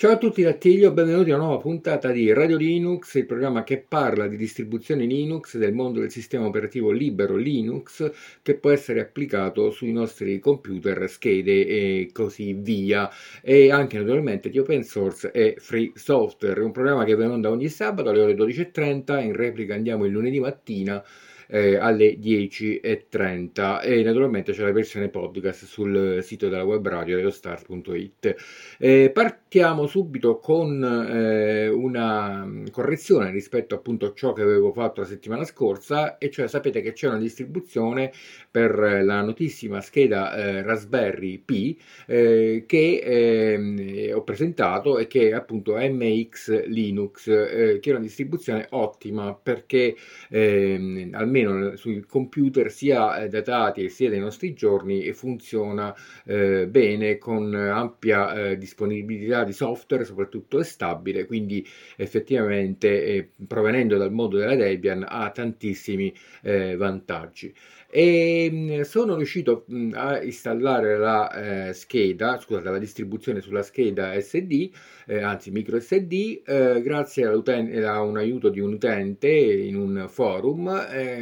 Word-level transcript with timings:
Ciao 0.00 0.12
a 0.12 0.16
tutti 0.16 0.42
da 0.42 0.52
Tiglio, 0.52 0.92
benvenuti 0.92 1.32
a 1.32 1.34
una 1.34 1.46
nuova 1.46 1.60
puntata 1.60 2.12
di 2.12 2.32
Radio 2.32 2.56
Linux, 2.56 3.14
il 3.14 3.26
programma 3.26 3.64
che 3.64 3.78
parla 3.78 4.28
di 4.28 4.36
distribuzione 4.36 5.06
Linux 5.06 5.56
del 5.56 5.74
mondo 5.74 5.98
del 5.98 6.12
sistema 6.12 6.46
operativo 6.46 6.92
libero 6.92 7.34
Linux 7.34 8.08
che 8.40 8.54
può 8.54 8.70
essere 8.70 9.00
applicato 9.00 9.72
sui 9.72 9.90
nostri 9.90 10.38
computer, 10.38 11.10
schede 11.10 11.66
e 11.66 12.10
così 12.12 12.52
via. 12.52 13.10
E 13.42 13.72
anche 13.72 13.98
naturalmente 13.98 14.50
di 14.50 14.60
open 14.60 14.84
source 14.84 15.32
e 15.32 15.56
free 15.58 15.90
software, 15.96 16.60
un 16.60 16.70
programma 16.70 17.02
che 17.02 17.16
va 17.16 17.24
in 17.24 17.30
onda 17.30 17.50
ogni 17.50 17.68
sabato 17.68 18.10
alle 18.10 18.20
ore 18.20 18.34
12.30, 18.34 19.20
in 19.20 19.32
replica 19.34 19.74
andiamo 19.74 20.04
il 20.04 20.12
lunedì 20.12 20.38
mattina 20.38 21.04
eh, 21.48 21.76
alle 21.76 22.18
10.30 22.18 23.82
e 23.82 24.02
naturalmente 24.02 24.52
c'è 24.52 24.62
la 24.62 24.72
versione 24.72 25.08
podcast 25.08 25.64
sul 25.64 26.18
sito 26.22 26.48
della 26.48 26.64
web 26.64 26.86
radio 26.86 27.16
radiostar.it. 27.16 28.34
Eh, 28.78 29.10
partiamo 29.12 29.86
subito 29.86 30.38
con 30.38 30.82
eh, 30.84 31.68
una 31.68 32.46
correzione 32.70 33.30
rispetto 33.30 33.74
appunto 33.74 34.06
a 34.06 34.12
ciò 34.14 34.32
che 34.32 34.42
avevo 34.42 34.72
fatto 34.72 35.00
la 35.00 35.06
settimana 35.06 35.44
scorsa 35.44 36.18
e 36.18 36.30
cioè 36.30 36.48
sapete 36.48 36.80
che 36.80 36.92
c'è 36.92 37.08
una 37.08 37.18
distribuzione 37.18 38.12
per 38.50 38.78
la 39.02 39.22
notissima 39.22 39.80
scheda 39.80 40.34
eh, 40.34 40.62
Raspberry 40.62 41.38
Pi 41.38 41.78
eh, 42.06 42.64
che 42.66 43.00
ehm, 43.02 44.14
ho 44.14 44.22
presentato 44.22 44.98
e 44.98 45.06
che 45.06 45.28
è 45.28 45.32
appunto 45.32 45.76
MX 45.76 46.66
Linux 46.66 47.28
eh, 47.28 47.78
che 47.80 47.90
è 47.90 47.92
una 47.92 48.02
distribuzione 48.02 48.66
ottima 48.70 49.34
perché 49.34 49.96
ehm, 50.30 51.10
almeno 51.12 51.37
almeno 51.46 51.76
sui 51.76 52.00
computer 52.00 52.70
sia 52.70 53.22
eh, 53.22 53.28
datati 53.28 53.88
sia 53.88 54.08
dei 54.08 54.18
nostri 54.18 54.54
giorni 54.54 55.12
funziona 55.12 55.94
eh, 56.24 56.66
bene 56.68 57.18
con 57.18 57.54
ampia 57.54 58.50
eh, 58.50 58.58
disponibilità 58.58 59.44
di 59.44 59.52
software, 59.52 60.04
soprattutto 60.04 60.58
è 60.58 60.64
stabile, 60.64 61.26
quindi 61.26 61.66
effettivamente 61.96 63.04
eh, 63.04 63.28
provenendo 63.46 63.96
dal 63.96 64.12
mondo 64.12 64.36
della 64.38 64.54
Debian 64.54 65.04
ha 65.08 65.30
tantissimi 65.30 66.12
eh, 66.42 66.76
vantaggi. 66.76 67.52
E 67.90 68.48
mm, 68.52 68.80
sono 68.82 69.16
riuscito 69.16 69.64
a 69.92 70.22
installare 70.22 70.98
la 70.98 71.68
eh, 71.68 71.72
scheda, 71.72 72.38
scusate, 72.38 72.68
la 72.68 72.78
distribuzione 72.78 73.40
sulla 73.40 73.62
scheda 73.62 74.18
SD, 74.20 74.70
anzi 75.08 75.50
micro 75.50 75.80
SD, 75.80 76.42
grazie 76.82 77.24
a 77.24 78.02
un 78.02 78.16
aiuto 78.18 78.50
di 78.50 78.60
un 78.60 78.74
utente 78.74 79.30
in 79.30 79.74
un 79.74 80.06
forum 80.06 80.68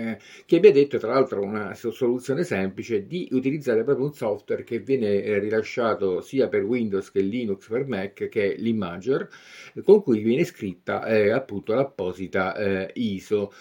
eh, 0.07 0.19
che 0.45 0.57
ha 0.57 0.61
detto 0.61 0.99
tra 0.99 1.13
l'altro 1.13 1.43
una 1.43 1.75
soluzione 1.75 2.45
semplice 2.45 3.07
di 3.07 3.29
utilizzare 3.33 3.85
proprio 3.85 4.07
un 4.07 4.15
software 4.15 4.65
che 4.65 4.81
viene 4.81 5.23
eh, 5.23 5.39
rilasciato 5.39 6.21
sia 6.21 6.49
per 6.49 6.65
Windows 6.65 7.11
che 7.11 7.21
Linux 7.21 7.69
per 7.69 7.87
Mac 7.87 8.29
che 8.29 8.55
è 8.55 8.57
l'Imager 8.57 9.29
con 9.85 10.03
cui 10.03 10.23
viene 10.23 10.45
scritta 10.45 11.05
eh, 11.07 11.31
appunto 11.31 11.75
l'apposita 11.75 12.55
ISO. 12.95 13.53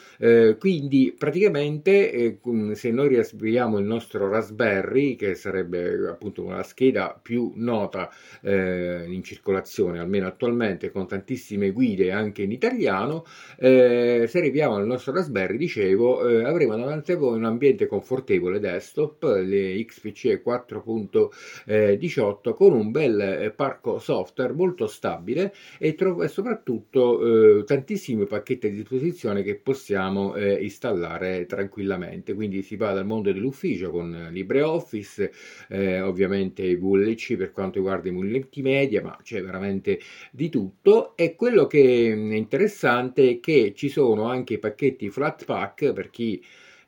quindi 0.59 1.13
praticamente 1.17 2.39
se 2.73 2.91
noi 2.91 3.07
riapriamo 3.07 3.77
il 3.77 3.85
nostro 3.85 4.29
Raspberry, 4.29 5.15
che 5.15 5.35
sarebbe 5.35 6.07
appunto 6.07 6.47
la 6.49 6.63
scheda 6.63 7.19
più 7.21 7.51
nota 7.55 8.09
eh, 8.41 9.05
in 9.07 9.23
circolazione, 9.23 9.99
almeno 9.99 10.27
attualmente, 10.27 10.91
con 10.91 11.07
tantissime 11.07 11.71
guide 11.71 12.11
anche 12.11 12.43
in 12.43 12.51
italiano, 12.51 13.25
eh, 13.57 14.25
se 14.27 14.37
arriviamo 14.37 14.75
al 14.75 14.85
nostro 14.85 15.13
Raspberry, 15.13 15.57
dicevo, 15.57 16.27
eh, 16.39 16.43
avremo 16.43 16.75
davanti 16.75 17.11
a 17.11 17.17
voi 17.17 17.37
un 17.37 17.45
ambiente 17.45 17.87
confortevole 17.87 18.59
desktop, 18.59 19.23
le 19.43 19.83
XPC 19.85 20.41
4.18, 20.43 22.53
con 22.53 22.73
un 22.73 22.91
bel 22.91 23.19
eh, 23.19 23.51
parco 23.51 23.99
software 23.99 24.53
molto 24.53 24.87
stabile 24.87 25.53
e, 25.79 25.95
tro- 25.95 26.21
e 26.23 26.27
soprattutto 26.27 27.59
eh, 27.59 27.63
tantissimi 27.63 28.25
pacchetti 28.25 28.67
a 28.67 28.69
disposizione 28.69 29.43
che 29.43 29.55
possiamo 29.55 30.35
eh, 30.35 30.63
installare 30.63 31.45
tranquillamente. 31.45 32.33
Quindi 32.33 32.61
si 32.61 32.75
va 32.75 32.93
dal 32.93 33.05
mondo 33.05 33.31
dell'ufficio 33.31 33.91
con 33.91 34.29
LibreOffice, 34.31 35.31
eh, 35.69 36.01
ovviamente 36.01 36.75
VLC 36.77 37.35
per 37.35 37.51
quanto 37.51 37.79
riguarda 37.79 38.09
i 38.09 38.11
multimedia, 38.11 39.01
ma 39.01 39.17
c'è 39.21 39.41
veramente 39.41 39.99
di 40.31 40.49
tutto. 40.49 41.15
E 41.15 41.35
quello 41.35 41.67
che 41.67 41.81
è 41.81 42.35
interessante 42.35 43.29
è 43.29 43.39
che 43.39 43.73
ci 43.75 43.89
sono 43.89 44.25
anche 44.25 44.55
i 44.55 44.59
pacchetti 44.59 45.09
Flatpak 45.09 45.93
per 45.93 46.09
chi 46.09 46.24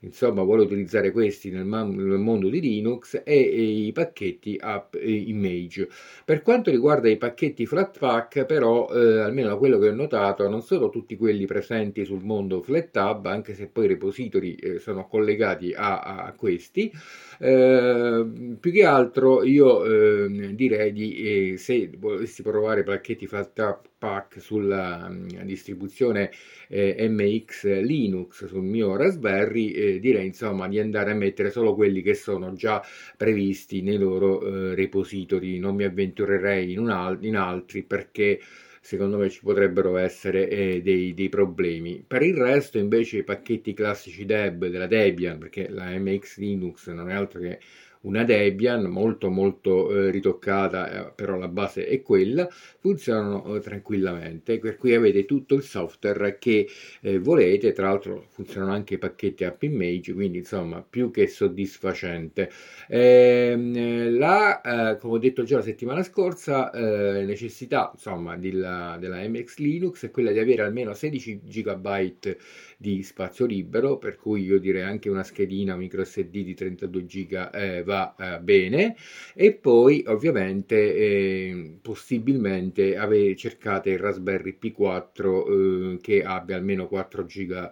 insomma 0.02 0.44
vuole 0.44 0.64
utilizzare 0.64 1.12
questi 1.12 1.50
nel, 1.50 1.66
mondo 1.66 2.50
di 2.50 2.60
Linux 2.60 3.22
e, 3.24 3.40
i 3.40 3.92
pacchetti 3.92 4.58
app 4.60 4.96
image. 5.00 5.88
Per 6.24 6.42
quanto 6.42 6.70
riguarda 6.70 7.10
i 7.10 7.18
pacchetti 7.18 7.66
Flatpak, 7.66 8.46
però, 8.46 8.90
eh, 8.90 9.20
almeno 9.20 9.50
da 9.50 9.56
quello 9.56 9.80
che 9.80 9.90
ho 9.90 9.94
notato, 9.94 10.48
non 10.48 10.62
sono 10.62 10.90
tutti 10.90 11.16
quelli 11.16 11.46
presenti 11.46 12.06
sul 12.06 12.24
mondo 12.24 12.62
FlatHub, 12.62 13.26
anche 13.26 13.54
se 13.56 13.68
poi 13.68 13.86
i 13.86 13.90
repository 13.90 14.56
eh, 14.56 14.80
sono 14.80 15.08
collegati 15.08 15.74
a, 15.74 16.00
a 16.00 16.34
questi. 16.34 16.92
Eh, 17.40 18.56
più 18.60 18.72
che 18.72 18.84
altro 18.84 19.44
io 19.44 19.86
eh, 20.26 20.56
direi 20.56 20.92
di 20.92 21.52
eh, 21.54 21.58
se 21.58 21.90
volessi 21.98 22.42
provare 22.42 22.82
pacchetti 22.84 23.28
Flatpak 23.28 24.42
sulla 24.42 25.06
um, 25.08 25.28
distribuzione 25.44 26.32
eh, 26.68 27.08
MX 27.08 27.82
Linux 27.82 28.46
sul 28.48 28.64
mio 28.64 28.96
Raspberry 28.96 29.70
eh, 29.72 30.00
direi 30.00 30.26
insomma 30.26 30.68
di 30.68 30.80
andare 30.80 31.12
a 31.12 31.14
mettere 31.16 31.52
solo 31.52 31.76
quelli 31.76 32.02
che 32.02 32.14
sono 32.16 32.54
già 32.54 32.82
previsti 33.16 33.82
nei 33.82 33.98
loro 33.98 34.42
eh, 34.72 34.76
repository. 34.76 35.60
Non 35.60 35.76
mi 35.76 35.84
avventurerei 35.84 36.72
in, 36.74 36.90
al- 36.90 37.24
in 37.24 37.36
altri 37.36 37.84
perché 37.84 38.40
secondo 38.88 39.18
me 39.18 39.30
ci 39.30 39.42
potrebbero 39.42 39.98
essere 39.98 40.48
eh, 40.48 40.82
dei, 40.82 41.14
dei, 41.14 41.28
problemi. 41.28 42.02
Per 42.08 42.22
il 42.22 42.36
resto, 42.36 42.78
invece, 42.78 43.18
i 43.18 43.24
pacchetti 43.24 43.74
classici 43.74 44.24
Deb 44.24 44.68
della 44.68 44.88
Debian, 44.88 45.40
perché 45.40 45.68
la 45.68 45.90
MX 45.90 46.38
Linux 46.38 46.88
non 46.92 47.10
è 47.10 47.14
altro 47.14 47.42
che 47.42 47.60
una 48.08 48.24
Debian 48.24 48.86
molto 48.86 49.30
molto 49.30 49.92
eh, 49.92 50.12
ritoccata, 50.12 51.10
eh, 51.10 51.12
però 51.14 51.38
la 51.38 51.50
base 51.50 51.86
è 51.86 52.02
quella, 52.02 52.48
funzionano 52.80 53.56
eh, 53.56 53.60
tranquillamente, 53.60 54.60
per 54.60 54.78
cui 54.78 54.94
avete 54.96 55.26
tutto 55.26 55.56
il 55.56 55.64
software 55.64 56.38
che 56.40 56.68
eh, 57.02 57.20
volete, 57.20 57.74
tra 57.74 57.88
l'altro 57.90 58.26
funzionano 58.30 58.72
anche 58.72 58.94
i 58.96 58.98
pacchetti 58.98 59.44
app 59.44 59.62
image, 59.64 60.14
quindi 60.14 60.40
insomma 60.40 60.82
più 60.88 61.12
che 61.12 61.28
soddisfacente. 61.28 62.50
Ehm, 62.88 64.18
la, 64.18 64.98
come 65.00 65.14
ho 65.16 65.18
detto 65.18 65.44
già 65.44 65.58
la 65.58 65.62
settimana 65.64 66.04
scorsa, 66.04 66.72
necessità 66.74 67.92
insomma 67.94 68.38
della, 68.38 68.98
della 69.00 69.18
MX 69.28 69.58
Linux 69.58 70.06
è 70.06 70.12
quella 70.12 70.32
di 70.32 70.40
avere 70.40 70.62
almeno 70.64 70.94
16 70.94 71.42
GB 71.44 72.38
di 72.78 73.04
spazio 73.04 73.46
libero, 73.46 73.98
per 73.98 74.16
cui 74.16 74.44
io 74.44 74.60
direi 74.60 74.84
anche 74.84 75.10
una 75.10 75.24
schedina 75.24 75.76
micro 75.76 76.04
SD 76.04 76.44
di 76.44 76.54
32 76.54 77.06
GB 77.06 77.50
eh, 77.54 77.84
va 77.84 77.97
eh, 78.18 78.40
bene. 78.40 78.96
E 79.34 79.54
poi 79.54 80.04
ovviamente 80.08 80.76
eh, 80.96 81.78
possibilmente 81.82 82.96
ave- 82.98 83.36
cercate 83.36 83.92
il 83.92 84.00
Raspberry 84.00 84.58
P4 84.58 85.96
eh, 85.96 85.98
che 86.02 86.24
abbia 86.24 86.56
almeno 86.58 86.88
4 86.88 87.24
GB 87.26 87.72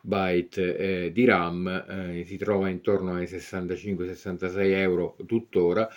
byte 0.00 0.76
eh, 1.06 1.12
di 1.12 1.24
RAM, 1.24 1.66
eh, 1.66 2.24
si 2.24 2.36
trova 2.36 2.68
intorno 2.68 3.14
ai 3.14 3.26
65-66 3.26 4.72
euro 4.72 5.16
tuttora 5.26 5.88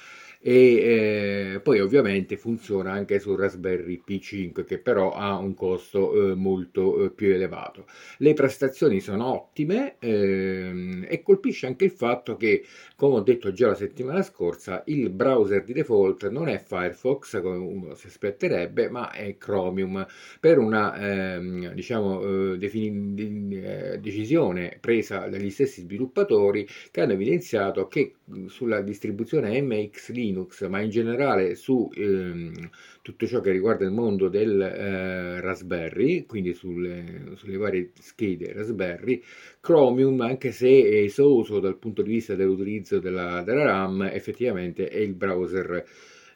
e 0.42 1.54
eh, 1.56 1.60
poi 1.62 1.82
ovviamente 1.82 2.38
funziona 2.38 2.92
anche 2.94 3.20
sul 3.20 3.38
Raspberry 3.38 4.02
P5 4.06 4.64
che 4.64 4.78
però 4.80 5.12
ha 5.14 5.38
un 5.38 5.54
costo 5.54 6.32
eh, 6.32 6.36
molto 6.36 7.06
eh, 7.06 7.12
più 7.12 7.34
elevato. 7.34 7.86
Le 8.20 8.34
prestazioni 8.34 9.02
sono 9.02 9.26
ottime 9.34 9.96
ehm, 10.00 11.06
e 11.10 11.22
colpisce 11.22 11.68
anche 11.68 11.86
il 11.86 11.92
fatto 11.92 12.38
che, 12.38 12.64
come 12.96 13.16
ho 13.16 13.22
detto 13.22 13.52
già 13.52 13.68
la 13.68 13.76
settimana 13.76 14.22
scorsa, 14.24 14.84
il 14.88 15.10
browser 15.10 15.64
di 15.64 15.74
default 15.74 16.30
non 16.30 16.48
è 16.48 16.58
Firefox 16.58 17.42
come 17.42 17.58
uno 17.58 17.96
si 17.96 18.08
aspetterebbe, 18.08 18.90
ma 18.90 19.12
è 19.12 19.38
Chromium 19.38 20.06
per 20.40 20.58
una 20.58 20.96
ehm, 21.36 21.74
diciamo, 21.74 22.54
eh, 22.54 22.58
defini- 22.58 23.60
eh, 23.62 24.00
decisione 24.00 24.78
presa 24.80 25.28
dagli 25.28 25.50
stessi 25.50 25.82
sviluppatori 25.82 26.68
che 26.92 27.02
hanno 27.02 27.14
evidenziato 27.14 27.88
che 27.88 28.14
sulla 28.48 28.82
distribuzione 28.82 29.60
MX 29.62 30.12
Linux, 30.30 30.68
ma 30.68 30.80
in 30.81 30.90
generale 30.90 31.56
su 31.56 31.90
ehm, 31.94 32.70
tutto 33.02 33.28
ciò 33.28 33.42
che 33.42 33.52
riguarda 33.52 33.86
il 33.86 33.92
mondo 33.92 34.30
del 34.30 34.62
eh, 34.62 35.42
Raspberry, 35.42 36.26
quindi 36.26 36.54
sulle, 36.54 37.31
sulle, 37.36 37.58
varie 37.58 37.92
schede 38.00 38.54
Raspberry, 38.54 39.22
Chromium, 39.60 40.22
anche 40.22 40.52
se 40.52 41.04
esoso 41.04 41.60
dal 41.60 41.78
punto 41.78 42.02
di 42.02 42.12
vista 42.12 42.36
dell'utilizzo 42.36 43.00
della, 43.00 43.42
della 43.44 43.64
RAM, 43.64 44.04
effettivamente 44.04 44.88
è 44.88 45.00
il 45.00 45.14
browser 45.14 45.86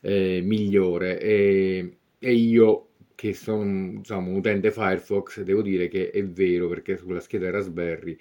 eh, 0.02 0.42
migliore. 0.44 1.20
E, 1.20 1.98
e 2.20 2.34
io 2.34 2.88
che 3.16 3.34
sono 3.34 3.64
insomma, 3.64 4.30
un 4.30 4.36
utente 4.36 4.72
Firefox, 4.72 5.42
devo 5.44 5.62
dire 5.62 5.88
che 5.88 6.10
è 6.10 6.24
vero 6.26 6.68
perché 6.68 6.98
sulla 6.98 7.20
scheda 7.20 7.52
Raspberry 7.52 8.18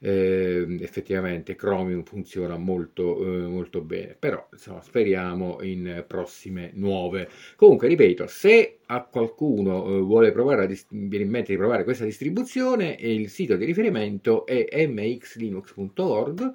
eh, 0.00 0.66
effettivamente 0.80 1.54
Chromium 1.54 2.02
funziona 2.04 2.56
molto, 2.56 3.22
eh, 3.24 3.46
molto 3.46 3.80
bene, 3.80 4.16
però 4.18 4.46
insomma, 4.52 4.80
speriamo 4.82 5.62
in 5.62 6.04
prossime 6.06 6.70
nuove. 6.74 7.28
Comunque, 7.56 7.88
ripeto, 7.88 8.26
se 8.26 8.78
a 8.86 9.02
qualcuno 9.04 9.86
eh, 9.86 10.00
vuole 10.00 10.32
provare 10.32 10.64
a 10.64 10.66
dist- 10.66 10.88
viene 10.90 11.24
in 11.24 11.30
mente 11.30 11.52
di 11.52 11.58
provare 11.58 11.84
questa 11.84 12.04
distribuzione, 12.04 12.96
il 12.98 13.28
sito 13.28 13.56
di 13.56 13.64
riferimento 13.64 14.46
è 14.46 14.86
mxlinux.org 14.86 16.54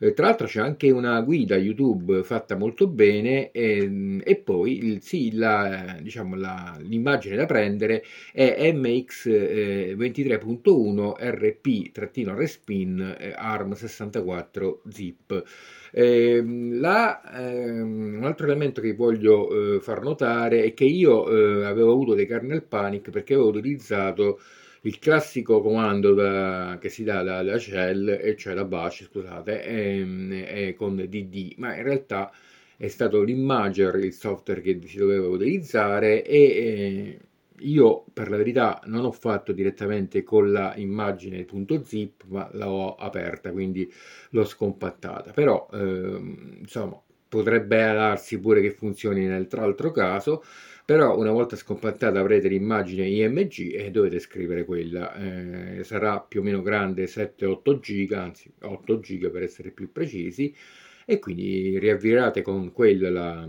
eh, 0.00 0.12
tra 0.14 0.26
l'altro 0.26 0.46
c'è 0.46 0.60
anche 0.60 0.90
una 0.90 1.20
guida 1.20 1.56
YouTube 1.56 2.22
fatta 2.22 2.56
molto 2.56 2.86
bene 2.86 3.50
e, 3.50 4.20
e 4.24 4.36
poi 4.36 4.84
il, 4.84 5.02
sì, 5.02 5.32
la, 5.34 5.96
diciamo, 6.00 6.36
la, 6.36 6.76
l'immagine 6.80 7.36
da 7.36 7.46
prendere 7.46 8.02
è 8.32 8.72
MX23.1 8.72 11.14
RP-Respin 11.18 13.16
ARM64 13.38 14.78
zip. 14.88 15.42
Eh, 15.92 16.42
la, 16.44 17.20
eh, 17.32 17.80
un 17.80 18.20
altro 18.24 18.46
elemento 18.46 18.80
che 18.80 18.94
voglio 18.94 19.76
eh, 19.76 19.80
far 19.80 20.02
notare 20.02 20.62
è 20.64 20.74
che 20.74 20.84
io 20.84 21.28
eh, 21.28 21.64
avevo 21.66 21.92
avuto 21.92 22.14
dei 22.14 22.26
kernel 22.26 22.62
panic 22.62 23.10
perché 23.10 23.34
avevo 23.34 23.48
utilizzato 23.48 24.38
il 24.82 24.98
classico 24.98 25.60
comando 25.60 26.14
da, 26.14 26.78
che 26.80 26.88
si 26.88 27.04
dà 27.04 27.22
da 27.22 27.58
shell, 27.58 28.08
e 28.08 28.36
cioè 28.36 28.54
da 28.54 28.64
bash, 28.64 29.04
scusate, 29.04 29.62
è, 29.62 30.68
è 30.68 30.74
con 30.74 30.96
dd, 30.96 31.54
ma 31.58 31.76
in 31.76 31.82
realtà 31.82 32.32
è 32.76 32.88
stato 32.88 33.22
l'Imager 33.22 33.96
il 33.96 34.12
software 34.14 34.62
che 34.62 34.80
si 34.86 34.96
doveva 34.96 35.28
utilizzare 35.28 36.24
e 36.24 36.38
eh, 36.38 37.20
io 37.58 38.04
per 38.12 38.30
la 38.30 38.38
verità 38.38 38.80
non 38.86 39.04
ho 39.04 39.12
fatto 39.12 39.52
direttamente 39.52 40.22
con 40.22 40.50
la 40.50 40.74
immagine.zip 40.76 42.24
ma 42.28 42.48
l'ho 42.54 42.94
aperta 42.94 43.52
quindi 43.52 43.90
l'ho 44.30 44.44
scompattata. 44.44 45.32
Però 45.32 45.68
eh, 45.72 46.56
insomma 46.60 46.98
potrebbe 47.30 47.78
darsi 47.78 48.38
pure 48.38 48.60
che 48.60 48.72
funzioni 48.72 49.24
nell'altro 49.24 49.90
caso 49.90 50.42
però 50.90 51.16
una 51.16 51.30
volta 51.30 51.54
scompattata 51.54 52.18
avrete 52.18 52.48
l'immagine 52.48 53.06
IMG 53.06 53.74
e 53.74 53.92
dovete 53.92 54.18
scrivere 54.18 54.64
quella. 54.64 55.14
Eh, 55.14 55.84
sarà 55.84 56.18
più 56.18 56.40
o 56.40 56.42
meno 56.42 56.62
grande 56.62 57.06
7-8 57.06 57.78
giga 57.78 58.22
anzi 58.22 58.52
8 58.60 58.98
giga 58.98 59.30
per 59.30 59.44
essere 59.44 59.70
più 59.70 59.92
precisi 59.92 60.52
e 61.10 61.18
quindi 61.18 61.76
riavvirate 61.76 62.40
con 62.40 62.70
quella 62.70 63.10
la, 63.10 63.48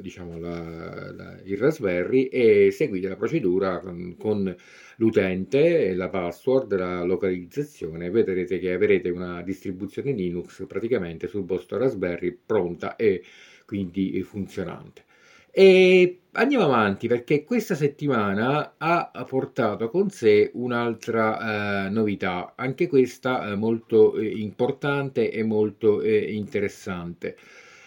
diciamo, 0.00 0.38
la, 0.38 1.12
la, 1.12 1.38
il 1.44 1.58
Raspberry 1.58 2.24
e 2.28 2.70
seguite 2.70 3.06
la 3.06 3.16
procedura 3.16 3.80
con, 3.80 4.16
con 4.18 4.56
l'utente, 4.96 5.92
la 5.92 6.08
password, 6.08 6.74
la 6.74 7.02
localizzazione, 7.02 8.08
vedrete 8.08 8.58
che 8.58 8.72
avrete 8.72 9.10
una 9.10 9.42
distribuzione 9.42 10.12
Linux 10.12 10.64
praticamente 10.66 11.26
sul 11.26 11.44
vostro 11.44 11.76
Raspberry 11.76 12.34
pronta 12.46 12.96
e 12.96 13.22
quindi 13.66 14.22
funzionante. 14.22 15.04
E 15.50 16.21
andiamo 16.32 16.64
avanti 16.64 17.08
perché 17.08 17.44
questa 17.44 17.74
settimana 17.74 18.74
ha 18.78 19.10
portato 19.26 19.88
con 19.90 20.10
sé 20.10 20.50
un'altra 20.54 21.86
eh, 21.86 21.90
novità, 21.90 22.54
anche 22.56 22.86
questa 22.88 23.50
eh, 23.50 23.56
molto 23.56 24.16
eh, 24.16 24.26
importante 24.28 25.30
e 25.30 25.42
molto 25.44 26.00
eh, 26.02 26.32
interessante. 26.32 27.36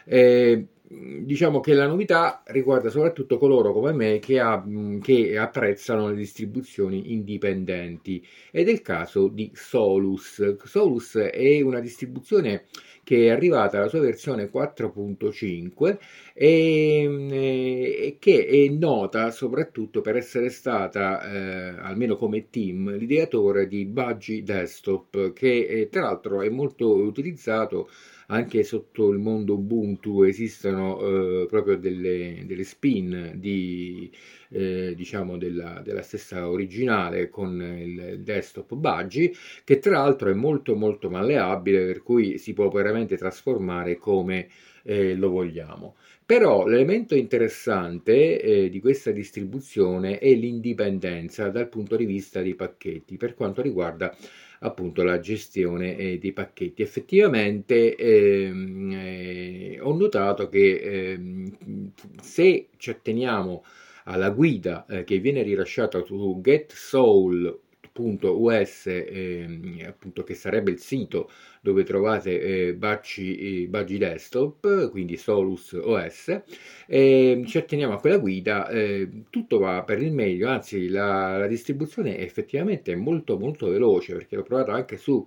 Eh, 0.05 0.67
diciamo 0.87 1.59
che 1.59 1.73
la 1.73 1.87
novità 1.87 2.43
riguarda 2.47 2.89
soprattutto 2.89 3.37
coloro 3.37 3.73
come 3.73 3.91
me 3.91 4.19
che, 4.19 4.39
ha, 4.39 4.63
che, 5.01 5.37
apprezzano 5.37 6.09
le 6.09 6.15
distribuzioni 6.15 7.13
indipendenti 7.13 8.25
ed 8.51 8.67
è 8.67 8.71
il 8.71 8.81
caso 8.81 9.27
di 9.27 9.51
Solus. 9.53 10.55
Solus 10.63 11.17
è 11.17 11.61
una 11.61 11.79
distribuzione 11.79 12.65
che 13.03 13.27
è 13.27 13.29
arrivata 13.29 13.77
alla 13.77 13.87
sua 13.87 13.99
versione 13.99 14.49
4.5 14.51 15.97
e, 16.33 18.07
e 18.07 18.17
che 18.19 18.45
è 18.47 18.67
nota 18.69 19.31
soprattutto 19.31 20.01
per 20.01 20.15
essere 20.15 20.49
stata, 20.49 21.21
eh, 21.21 21.79
almeno 21.79 22.15
come 22.15 22.49
team, 22.49 22.95
l'ideatore 22.97 23.67
di 23.67 23.85
Budgie 23.85 24.43
Desktop, 24.43 25.33
che 25.33 25.67
è, 25.67 25.89
tra 25.89 26.01
l'altro 26.01 26.41
è 26.41 26.49
molto 26.49 26.95
utilizzato 26.95 27.89
anche 28.27 28.63
sotto 28.63 29.09
il 29.11 29.19
mondo 29.19 29.53
Ubuntu 29.55 30.23
esistono 30.23 30.99
eh, 30.99 31.45
proprio 31.47 31.77
delle, 31.77 32.43
delle, 32.45 32.63
spin 32.63 33.33
di, 33.35 34.11
eh, 34.49 34.93
diciamo 34.95 35.37
della, 35.37 35.81
della, 35.83 36.01
stessa 36.01 36.49
originale 36.49 37.29
con 37.29 37.61
il 37.61 38.21
desktop 38.21 38.73
Budgie 38.75 39.31
che 39.63 39.79
tra 39.79 39.99
l'altro 39.99 40.29
è 40.29 40.33
molto 40.33 40.75
molto 40.75 41.09
malleabile 41.09 41.85
per 41.85 42.03
cui 42.03 42.37
si 42.37 42.53
può 42.53 42.69
veramente 42.69 43.17
trasformare 43.17 43.97
come 43.97 44.47
eh, 44.83 45.15
lo 45.15 45.29
vogliamo. 45.29 45.95
Però 46.25 46.65
l'elemento 46.65 47.15
interessante 47.15 48.41
eh, 48.41 48.69
di 48.69 48.79
questa 48.79 49.11
distribuzione 49.11 50.17
è 50.17 50.33
l'indipendenza 50.33 51.49
dal 51.49 51.69
punto 51.69 51.95
di 51.95 52.05
vista 52.05 52.41
dei 52.41 52.55
pacchetti 52.55 53.15
per 53.17 53.35
quanto 53.35 53.61
riguarda 53.61 54.15
appunto 54.59 55.03
la 55.03 55.19
gestione 55.19 55.97
eh, 55.97 56.17
dei 56.17 56.33
pacchetti. 56.33 56.81
Effettivamente 56.81 57.95
ehm, 57.95 58.91
eh, 58.91 59.79
ho 59.81 59.95
notato 59.95 60.49
che 60.49 61.11
ehm, 61.13 61.91
se 62.21 62.69
ci 62.77 62.89
atteniamo 62.89 63.63
alla 64.05 64.29
guida 64.29 64.85
eh, 64.87 65.03
che 65.03 65.17
viene 65.19 65.41
rilasciata 65.41 66.03
su 66.03 66.39
GetSoul 66.41 67.59
us 68.03 68.87
ehm, 68.87 69.83
appunto 69.87 70.23
che 70.23 70.33
sarebbe 70.33 70.71
il 70.71 70.79
sito 70.79 71.29
dove 71.61 71.83
trovate 71.83 72.67
eh, 72.67 72.73
Baggi 72.75 73.97
Desktop, 73.97 74.91
quindi 74.91 75.17
Solus 75.17 75.71
OS, 75.73 76.41
e 76.85 77.43
ci 77.47 77.57
atteniamo 77.57 77.93
a 77.95 77.99
quella 77.99 78.17
guida, 78.17 78.67
eh, 78.69 79.09
tutto 79.31 79.57
va 79.57 79.83
per 79.83 80.01
il 80.01 80.11
meglio, 80.11 80.47
anzi 80.47 80.87
la, 80.89 81.37
la, 81.37 81.47
distribuzione 81.47 82.17
è 82.17 82.21
effettivamente 82.21 82.95
molto 82.95 83.39
molto 83.39 83.69
veloce 83.69 84.13
perché 84.13 84.35
l'ho 84.35 84.43
provato 84.43 84.71
anche 84.71 84.97
su 84.97 85.25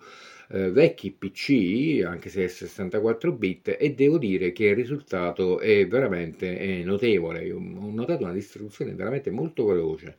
eh, 0.50 0.70
vecchi 0.70 1.10
PC, 1.10 2.04
anche 2.04 2.28
se 2.28 2.44
è 2.44 2.48
64 2.48 3.32
bit, 3.32 3.76
e 3.78 3.94
devo 3.94 4.18
dire 4.18 4.52
che 4.52 4.66
il 4.66 4.74
risultato 4.76 5.58
è 5.58 5.86
veramente 5.86 6.58
è 6.58 6.82
notevole, 6.84 7.50
ho 7.52 7.58
notato 7.58 8.22
una 8.24 8.32
distribuzione 8.32 8.94
veramente 8.94 9.30
molto 9.30 9.66
veloce. 9.66 10.16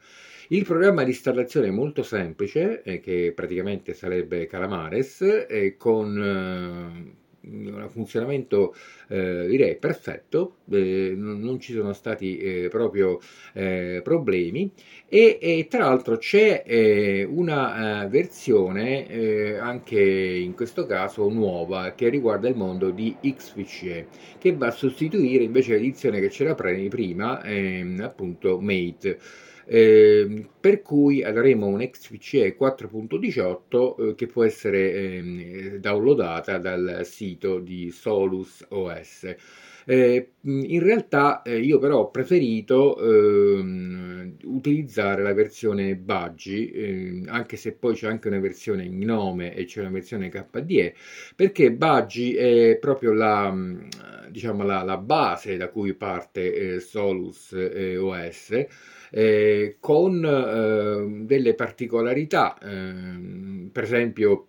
Il 0.52 0.64
programma 0.64 1.04
di 1.04 1.12
installazione 1.12 1.68
è 1.68 1.70
molto 1.70 2.02
semplice, 2.02 2.82
eh, 2.82 3.00
che 3.00 3.34
praticamente 3.36 3.94
sarebbe 3.94 4.48
Calamares, 4.48 5.22
eh, 5.48 5.76
con 5.78 6.18
eh, 6.18 7.18
un 7.42 7.88
funzionamento 7.92 8.74
eh, 9.10 9.46
direi 9.48 9.76
perfetto, 9.78 10.56
eh, 10.72 11.14
non, 11.16 11.60
ci 11.60 11.74
sono 11.74 11.94
stati 11.94 12.40
eh, 12.40 12.68
proprio 12.68 13.20
eh, 13.54 14.02
problemi 14.04 14.72
e, 15.08 15.38
e, 15.40 15.68
tra 15.70 15.86
l'altro 15.86 16.18
c'è 16.18 16.64
eh, 16.66 17.28
una 17.30 18.08
versione 18.10 19.58
anche 19.60 20.02
in 20.02 20.56
questo 20.56 20.86
caso 20.88 21.30
nuova 21.30 21.92
che 21.92 22.10
riguarda 22.10 22.50
il 22.50 22.56
mondo 22.56 22.90
di 22.90 23.16
XVCE 23.22 24.08
che 24.40 24.56
va 24.56 24.68
a 24.68 24.72
sostituire 24.72 25.44
invece 25.44 25.74
l'edizione 25.74 26.20
che 26.20 26.30
c'era 26.30 26.56
prima 26.56 27.44
ehm, 27.44 28.02
appunto 28.02 28.60
Mate. 28.60 29.48
Eh, 29.72 30.48
per 30.60 30.82
cui 30.82 31.24
avremo 31.24 31.68
un 31.68 31.88
XVCE 31.88 32.56
4.18 32.58 33.96
eh, 34.00 34.16
che 34.16 34.26
può 34.26 34.44
essere 34.44 34.92
eh, 34.94 35.80
downloadata 35.80 36.58
dal 36.58 37.02
sito 37.04 37.60
di 37.60 37.92
Solus 37.92 38.66
OS. 38.70 39.36
Eh, 39.86 40.32
in 40.42 40.80
realtà 40.82 41.42
eh, 41.44 41.60
io 41.60 41.78
però 41.80 42.00
ho 42.00 42.10
preferito 42.10 42.98
ehm, 43.00 44.38
utilizzare 44.46 45.22
la 45.24 45.34
versione 45.34 45.96
Budgie, 45.96 46.72
eh, 46.72 47.24
anche 47.28 47.56
se 47.58 47.74
poi 47.74 47.94
c'è 47.96 48.08
anche 48.08 48.28
una 48.28 48.40
versione 48.40 48.88
Gnome 48.88 49.54
e 49.56 49.66
c'è 49.66 49.82
una 49.82 49.90
versione 49.92 50.30
KDE, 50.30 50.96
perché 51.36 51.72
Budgie 51.72 52.72
è 52.72 52.78
proprio 52.78 53.14
la, 53.14 53.56
diciamo, 54.30 54.64
la, 54.64 54.84
la 54.84 54.98
base 54.98 55.58
da 55.58 55.70
cui 55.70 55.94
parte 55.94 56.76
eh, 56.76 56.80
Solus 56.80 57.52
OS 57.52 58.66
eh, 59.12 59.78
con 59.80 60.24
eh, 60.26 61.26
delle 61.26 61.54
particolarità, 61.56 62.58
eh, 62.58 63.70
per 63.72 63.84
esempio 63.84 64.48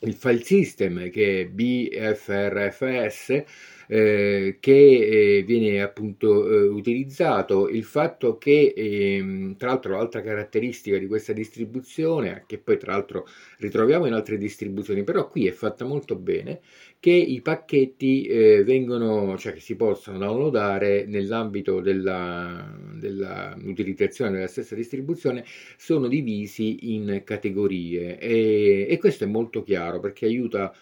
il 0.00 0.14
file 0.14 0.42
system 0.42 1.10
che 1.10 1.42
è 1.42 1.46
BFRFS 1.46 3.44
eh, 3.92 4.56
che 4.58 5.38
eh, 5.38 5.42
viene 5.42 5.82
appunto 5.82 6.48
eh, 6.48 6.66
utilizzato, 6.66 7.68
il 7.68 7.84
fatto 7.84 8.38
che 8.38 8.72
ehm, 8.74 9.56
tra 9.58 9.68
l'altro 9.68 9.92
l'altra 9.92 10.22
caratteristica 10.22 10.96
di 10.96 11.06
questa 11.06 11.34
distribuzione, 11.34 12.44
che 12.46 12.56
poi 12.56 12.78
tra 12.78 12.92
l'altro 12.92 13.26
ritroviamo 13.58 14.06
in 14.06 14.14
altre 14.14 14.38
distribuzioni, 14.38 15.04
però 15.04 15.28
qui 15.28 15.46
è 15.46 15.52
fatta 15.52 15.84
molto 15.84 16.16
bene, 16.16 16.60
che 16.98 17.10
i 17.10 17.42
pacchetti 17.42 18.24
eh, 18.24 18.64
vengono, 18.64 19.36
cioè 19.36 19.52
che 19.52 19.60
si 19.60 19.76
possono 19.76 20.16
downloadare 20.16 21.04
nell'ambito 21.04 21.80
della, 21.80 22.74
della 22.94 23.54
utilizzazione 23.62 24.30
della 24.30 24.46
stessa 24.46 24.74
distribuzione, 24.74 25.44
sono 25.76 26.08
divisi 26.08 26.94
in 26.94 27.20
categorie. 27.24 28.18
E, 28.18 28.86
e 28.88 28.98
questo 28.98 29.24
è 29.24 29.26
molto 29.26 29.62
chiaro 29.62 30.00
perché 30.00 30.24
aiuta 30.24 30.72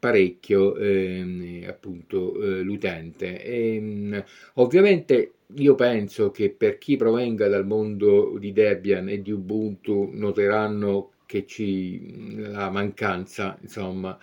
parecchio 0.00 0.74
eh, 0.76 1.64
appunto 1.68 2.40
eh, 2.40 2.62
l'utente. 2.62 3.42
E, 3.44 3.76
ehm, 3.76 4.24
ovviamente 4.54 5.34
io 5.56 5.74
penso 5.74 6.30
che 6.30 6.50
per 6.50 6.78
chi 6.78 6.96
provenga 6.96 7.46
dal 7.48 7.66
mondo 7.66 8.36
di 8.38 8.52
Debian 8.52 9.08
e 9.08 9.22
di 9.22 9.30
Ubuntu 9.30 10.10
noteranno 10.12 11.12
che 11.26 11.46
ci 11.46 12.40
la 12.40 12.70
mancanza, 12.70 13.56
insomma, 13.60 14.18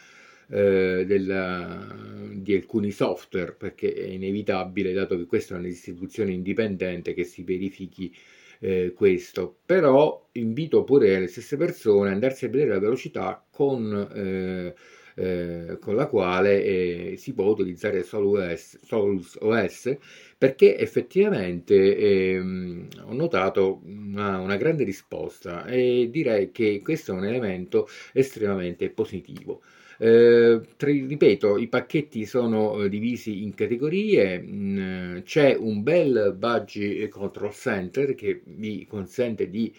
eh, 0.50 1.06
della, 1.06 1.96
di 2.34 2.54
alcuni 2.56 2.92
software, 2.92 3.54
perché 3.54 3.94
è 3.94 4.08
inevitabile, 4.08 4.94
dato 4.94 5.18
che 5.18 5.26
questa 5.26 5.56
è 5.56 5.58
una 5.60 5.68
distribuzione 5.68 6.32
indipendente, 6.32 7.14
che 7.14 7.24
si 7.24 7.44
verifichi 7.44 8.14
eh, 8.60 8.94
questo. 8.96 9.60
Però 9.66 10.30
invito 10.34 10.84
pure 10.84 11.20
le 11.20 11.28
stesse 11.28 11.58
persone 11.58 12.10
ad 12.10 12.16
andarsi 12.16 12.46
a 12.46 12.50
vedere 12.50 12.72
la 12.72 12.80
velocità 12.80 13.46
con 13.50 14.10
eh, 14.14 14.74
eh, 15.20 15.78
con 15.82 15.96
la 15.96 16.06
quale 16.06 16.64
eh, 16.64 17.16
si 17.18 17.34
può 17.34 17.46
utilizzare 17.46 18.04
Solus 18.04 19.38
OS, 19.40 19.98
perché 20.38 20.78
effettivamente 20.78 21.98
ehm, 21.98 22.88
ho 23.02 23.14
notato 23.14 23.82
una, 23.84 24.38
una, 24.38 24.58
grande 24.58 24.84
risposta 24.84 25.66
e 25.66 26.10
direi 26.12 26.52
che 26.52 26.82
questo 26.84 27.14
è 27.14 27.16
un 27.16 27.26
elemento 27.26 27.88
estremamente 28.14 28.90
positivo. 28.92 29.62
Eh, 30.00 30.62
ripeto, 30.78 31.58
i 31.58 31.68
pacchetti 31.68 32.26
sono 32.28 32.84
eh, 32.84 32.90
divisi 32.90 33.42
in 33.42 33.56
categorie, 33.56 34.40
mh, 34.40 34.80
mm, 34.80 35.18
c'è 35.24 35.56
un 35.56 35.82
bel 35.82 36.36
budget 36.38 37.10
control 37.10 37.52
center 37.54 38.14
che 38.14 38.42
vi 38.46 38.86
consente 38.86 39.50
di 39.50 39.74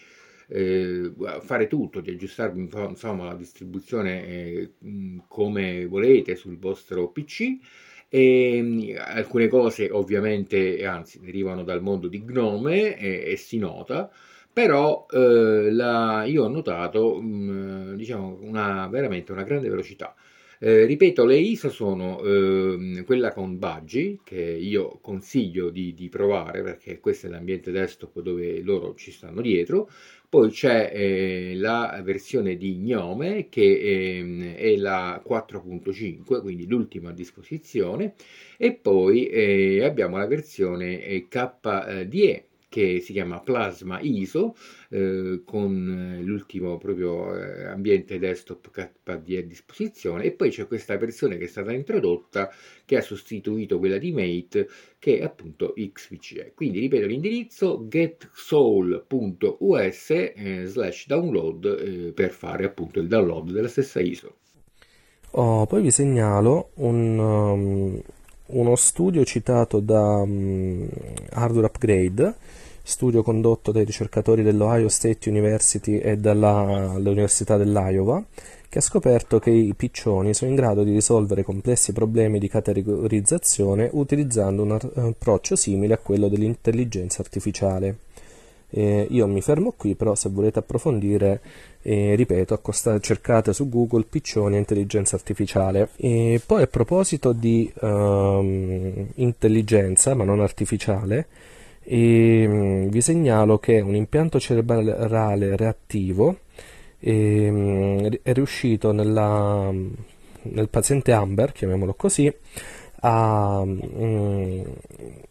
eh, 0.49 1.11
fare 1.41 1.67
tutto, 1.67 2.01
di 2.01 2.11
aggiustarvi 2.11 2.59
insomma 2.59 3.25
la 3.25 3.35
distribuzione 3.35 4.25
eh, 4.27 4.71
come 5.27 5.85
volete 5.85 6.35
sul 6.35 6.57
vostro 6.57 7.09
PC. 7.09 7.57
E, 8.11 8.95
alcune 8.97 9.47
cose 9.47 9.89
ovviamente, 9.91 10.83
anzi, 10.85 11.19
derivano 11.19 11.63
dal 11.63 11.81
mondo 11.81 12.07
di 12.07 12.23
Gnome 12.23 12.97
e, 12.97 13.31
e 13.31 13.35
si 13.37 13.59
nota, 13.59 14.09
però 14.51 15.05
eh, 15.11 15.71
la, 15.71 16.23
io 16.25 16.43
ho 16.45 16.47
notato 16.47 17.21
mh, 17.21 17.95
diciamo 17.95 18.39
una, 18.41 18.87
veramente 18.87 19.31
una 19.31 19.43
grande 19.43 19.69
velocità. 19.69 20.15
Eh, 20.61 20.83
ripeto, 20.85 21.23
le 21.23 21.37
ISO 21.37 21.69
sono 21.69 22.21
eh, 22.21 23.03
quella 23.05 23.31
con 23.31 23.57
Budgie, 23.57 24.19
che 24.25 24.41
io 24.41 24.99
consiglio 25.01 25.69
di, 25.69 25.93
di, 25.93 26.09
provare 26.09 26.61
perché 26.61 26.99
questo 26.99 27.27
è 27.27 27.29
l'ambiente 27.29 27.71
desktop 27.71 28.19
dove 28.19 28.61
loro 28.61 28.93
ci 28.95 29.11
stanno 29.11 29.39
dietro. 29.39 29.89
Poi 30.27 30.49
c'è 30.49 30.91
eh, 30.93 31.53
la 31.55 32.01
versione 32.03 32.57
di 32.57 32.75
Gnome 32.75 33.47
che 33.47 33.61
eh, 33.61 34.55
è 34.57 34.75
la 34.75 35.23
4.5, 35.25 36.41
quindi 36.41 36.67
l'ultima 36.67 37.09
a 37.11 37.13
disposizione, 37.13 38.15
e 38.57 38.73
poi 38.73 39.27
eh, 39.27 39.83
abbiamo 39.85 40.17
la 40.17 40.27
versione 40.27 41.01
eh, 41.01 41.27
KDE 41.29 42.48
che 42.69 42.99
si 43.01 43.11
chiama 43.13 43.39
Plasma 43.39 43.99
ISO 43.99 44.55
eh, 44.89 45.41
con 45.43 46.17
eh, 46.19 46.23
l'ultimo 46.23 46.77
proprio 46.77 47.35
eh, 47.35 47.65
ambiente 47.65 48.19
desktop 48.19 48.69
KDE 48.69 49.37
a 49.39 49.41
disposizione 49.41 50.25
e 50.25 50.31
poi 50.31 50.51
c'è 50.51 50.67
questa 50.67 50.95
versione 50.97 51.37
che 51.37 51.45
è 51.45 51.47
stata 51.47 51.73
introdotta 51.73 52.53
che 52.85 52.95
ha 52.95 53.01
sostituito 53.01 53.79
quella 53.79 53.97
di 53.97 54.11
Mate 54.11 54.69
che 54.99 55.17
è 55.19 55.23
appunto 55.23 55.73
XVCE. 55.75 56.53
Quindi 56.55 56.79
ripeto 56.79 57.07
l'indirizzo 57.07 57.87
getsoul.us 57.87 59.09
eh, 60.11 60.65
slash 60.65 61.07
download 61.07 61.65
eh, 61.65 62.11
per 62.13 62.29
fare 62.29 62.65
appunto 62.65 62.99
il 62.99 63.07
download 63.07 63.51
della 63.51 63.67
stessa 63.67 63.99
ISO. 63.99 64.35
Oh, 65.31 65.65
poi 65.65 65.81
vi 65.81 65.91
segnalo 65.91 66.71
un, 66.75 67.19
um, 67.19 68.01
uno 68.51 68.75
studio 68.75 69.23
citato 69.25 69.79
da 69.79 70.01
um, 70.01 70.87
Hardware 71.31 71.67
Upgrade 71.67 72.35
studio 72.89 73.21
condotto 73.21 73.71
dai 73.71 73.85
ricercatori 73.85 74.41
dell'Ohio 74.41 74.89
State 74.89 75.29
University 75.29 75.99
e 75.99 76.17
dall'Università 76.17 77.55
dell'Iowa, 77.55 78.23
che 78.67 78.79
ha 78.79 78.81
scoperto 78.81 79.39
che 79.39 79.51
i 79.51 79.73
piccioni 79.75 80.33
sono 80.33 80.49
in 80.49 80.55
grado 80.55 80.83
di 80.83 80.91
risolvere 80.91 81.43
complessi 81.43 81.93
problemi 81.93 82.39
di 82.39 82.47
categorizzazione 82.47 83.89
utilizzando 83.91 84.63
un 84.63 84.79
approccio 84.95 85.55
simile 85.55 85.93
a 85.93 85.97
quello 85.97 86.27
dell'intelligenza 86.29 87.21
artificiale. 87.21 87.97
Eh, 88.71 89.07
io 89.09 89.27
mi 89.27 89.41
fermo 89.41 89.73
qui, 89.75 89.95
però 89.95 90.15
se 90.15 90.29
volete 90.29 90.59
approfondire, 90.59 91.41
eh, 91.81 92.15
ripeto, 92.15 92.53
accostate, 92.53 92.99
cercate 92.99 93.53
su 93.53 93.67
Google 93.69 94.05
piccioni 94.09 94.57
intelligenza 94.57 95.15
artificiale. 95.15 95.89
E 95.97 96.41
poi 96.45 96.63
a 96.63 96.67
proposito 96.67 97.33
di 97.33 97.71
um, 97.81 99.07
intelligenza, 99.15 100.13
ma 100.13 100.23
non 100.23 100.39
artificiale, 100.39 101.27
e 101.83 102.45
mm, 102.47 102.87
vi 102.89 103.01
segnalo 103.01 103.57
che 103.57 103.79
un 103.79 103.95
impianto 103.95 104.39
cerebrale 104.39 105.55
reattivo 105.55 106.37
e, 106.99 108.19
è 108.21 108.33
riuscito 108.33 108.91
nella, 108.91 109.71
nel 109.71 110.69
paziente 110.69 111.11
Amber, 111.11 111.51
chiamiamolo 111.51 111.93
così, 111.95 112.31
a 113.01 113.63
mm, 113.65 114.61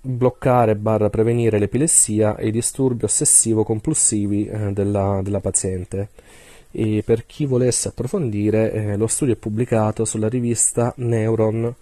bloccare 0.01 0.75
barra 0.77 1.11
prevenire 1.11 1.59
l'epilessia 1.59 2.37
e 2.37 2.49
i 2.49 2.51
disturbi 2.51 3.05
ossessivo-compulsivi 3.05 4.47
eh, 4.47 4.73
della, 4.73 5.21
della, 5.23 5.41
paziente. 5.41 6.09
E 6.71 7.03
per 7.05 7.27
chi 7.27 7.47
volesse 7.47 7.89
approfondire, 7.89 8.73
eh, 8.73 8.97
lo 8.97 9.07
studio 9.07 9.35
è 9.35 9.39
pubblicato 9.39 10.05
sulla 10.05 10.29
rivista 10.29 10.93
Neuron 10.97 11.75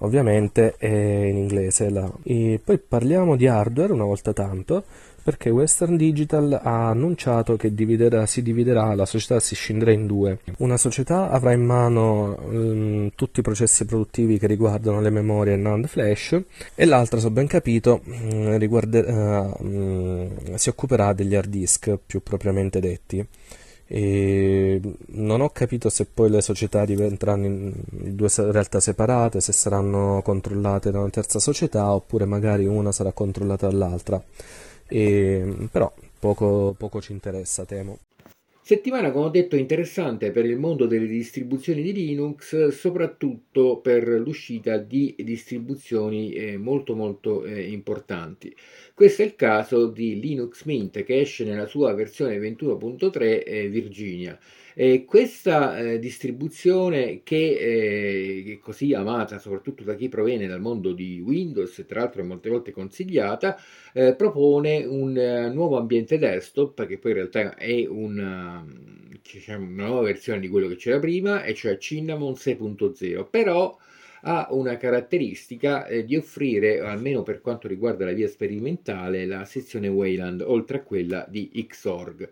ovviamente 0.00 0.74
è 0.76 0.86
in 0.86 1.36
inglese. 1.36 1.90
Là. 1.90 2.10
E 2.22 2.60
poi 2.62 2.78
parliamo 2.78 3.36
di 3.36 3.46
hardware 3.46 3.92
una 3.92 4.04
volta 4.04 4.32
tanto, 4.32 4.84
perché 5.22 5.50
Western 5.50 5.96
Digital 5.96 6.60
ha 6.62 6.88
annunciato 6.88 7.56
che 7.56 7.74
dividerà, 7.74 8.26
si 8.26 8.42
dividerà, 8.42 8.94
la 8.94 9.06
società 9.06 9.40
si 9.40 9.54
scinderà 9.54 9.92
in 9.92 10.06
due. 10.06 10.38
Una 10.58 10.76
società 10.76 11.30
avrà 11.30 11.52
in 11.52 11.64
mano 11.64 12.36
um, 12.48 13.10
tutti 13.14 13.40
i 13.40 13.42
processi 13.42 13.84
produttivi 13.84 14.38
che 14.38 14.46
riguardano 14.46 15.00
le 15.00 15.10
memorie 15.10 15.56
NAND 15.56 15.86
flash 15.86 16.40
e 16.74 16.84
l'altra, 16.84 17.20
se 17.20 17.26
ho 17.26 17.30
ben 17.30 17.46
capito, 17.46 18.00
um, 18.04 18.56
riguarda, 18.58 18.98
uh, 18.98 19.64
um, 19.64 20.54
si 20.54 20.68
occuperà 20.68 21.12
degli 21.12 21.34
hard 21.34 21.50
disk 21.50 21.98
più 22.04 22.22
propriamente 22.22 22.80
detti. 22.80 23.26
E 23.92 24.80
non 25.06 25.40
ho 25.40 25.48
capito 25.48 25.88
se 25.88 26.06
poi 26.06 26.30
le 26.30 26.42
società 26.42 26.84
diventeranno 26.84 27.46
in 27.46 27.72
due 27.90 28.28
realtà 28.36 28.78
separate, 28.78 29.40
se 29.40 29.50
saranno 29.52 30.22
controllate 30.22 30.92
da 30.92 31.00
una 31.00 31.10
terza 31.10 31.40
società 31.40 31.92
oppure 31.92 32.24
magari 32.24 32.66
una 32.66 32.92
sarà 32.92 33.10
controllata 33.10 33.66
dall'altra. 33.66 34.22
E, 34.90 35.68
però 35.70 35.92
poco, 36.18 36.74
poco 36.76 37.00
ci 37.00 37.12
interessa, 37.12 37.64
temo. 37.64 37.98
Settimana, 38.62 39.10
come 39.10 39.26
ho 39.26 39.30
detto, 39.30 39.56
interessante 39.56 40.30
per 40.30 40.44
il 40.44 40.56
mondo 40.56 40.86
delle 40.86 41.08
distribuzioni 41.08 41.82
di 41.82 41.92
Linux, 41.92 42.68
soprattutto 42.68 43.78
per 43.80 44.06
l'uscita 44.06 44.76
di 44.76 45.16
distribuzioni 45.18 46.32
eh, 46.32 46.56
molto 46.56 46.94
molto 46.94 47.44
eh, 47.44 47.68
importanti. 47.68 48.54
Questo 48.94 49.22
è 49.22 49.24
il 49.24 49.34
caso 49.34 49.88
di 49.88 50.20
Linux 50.20 50.64
Mint 50.66 51.02
che 51.02 51.20
esce 51.20 51.44
nella 51.44 51.66
sua 51.66 51.94
versione 51.94 52.38
21.3 52.38 53.42
eh, 53.44 53.68
Virginia. 53.68 54.38
E 54.74 55.04
questa 55.04 55.78
eh, 55.78 55.98
distribuzione 55.98 57.22
che 57.22 57.36
eh, 57.36 58.52
è 58.54 58.58
così 58.58 58.94
amata 58.94 59.38
soprattutto 59.38 59.84
da 59.84 59.94
chi 59.94 60.08
proviene 60.08 60.46
dal 60.46 60.60
mondo 60.60 60.92
di 60.92 61.20
Windows 61.20 61.78
e 61.78 61.86
tra 61.86 62.00
l'altro 62.00 62.22
è 62.22 62.24
molte 62.24 62.48
volte 62.50 62.70
consigliata, 62.72 63.56
eh, 63.92 64.14
propone 64.14 64.84
un 64.84 65.16
uh, 65.16 65.52
nuovo 65.52 65.76
ambiente 65.78 66.18
desktop 66.18 66.86
che 66.86 66.98
poi 66.98 67.10
in 67.12 67.16
realtà 67.16 67.56
è 67.56 67.86
una, 67.86 68.64
diciamo, 69.22 69.66
una 69.66 69.86
nuova 69.86 70.02
versione 70.02 70.40
di 70.40 70.48
quello 70.48 70.68
che 70.68 70.76
c'era 70.76 70.98
prima 70.98 71.42
e 71.42 71.54
cioè 71.54 71.76
Cinnamon 71.78 72.32
6.0 72.32 73.28
però 73.28 73.76
ha 74.22 74.48
una 74.50 74.76
caratteristica 74.76 75.86
eh, 75.86 76.04
di 76.04 76.16
offrire, 76.16 76.80
almeno 76.80 77.22
per 77.22 77.40
quanto 77.40 77.68
riguarda 77.68 78.04
la 78.04 78.12
via 78.12 78.28
sperimentale, 78.28 79.26
la 79.26 79.44
sezione 79.44 79.88
Wayland, 79.88 80.42
oltre 80.42 80.78
a 80.78 80.82
quella 80.82 81.26
di 81.28 81.50
Xorg. 81.68 82.28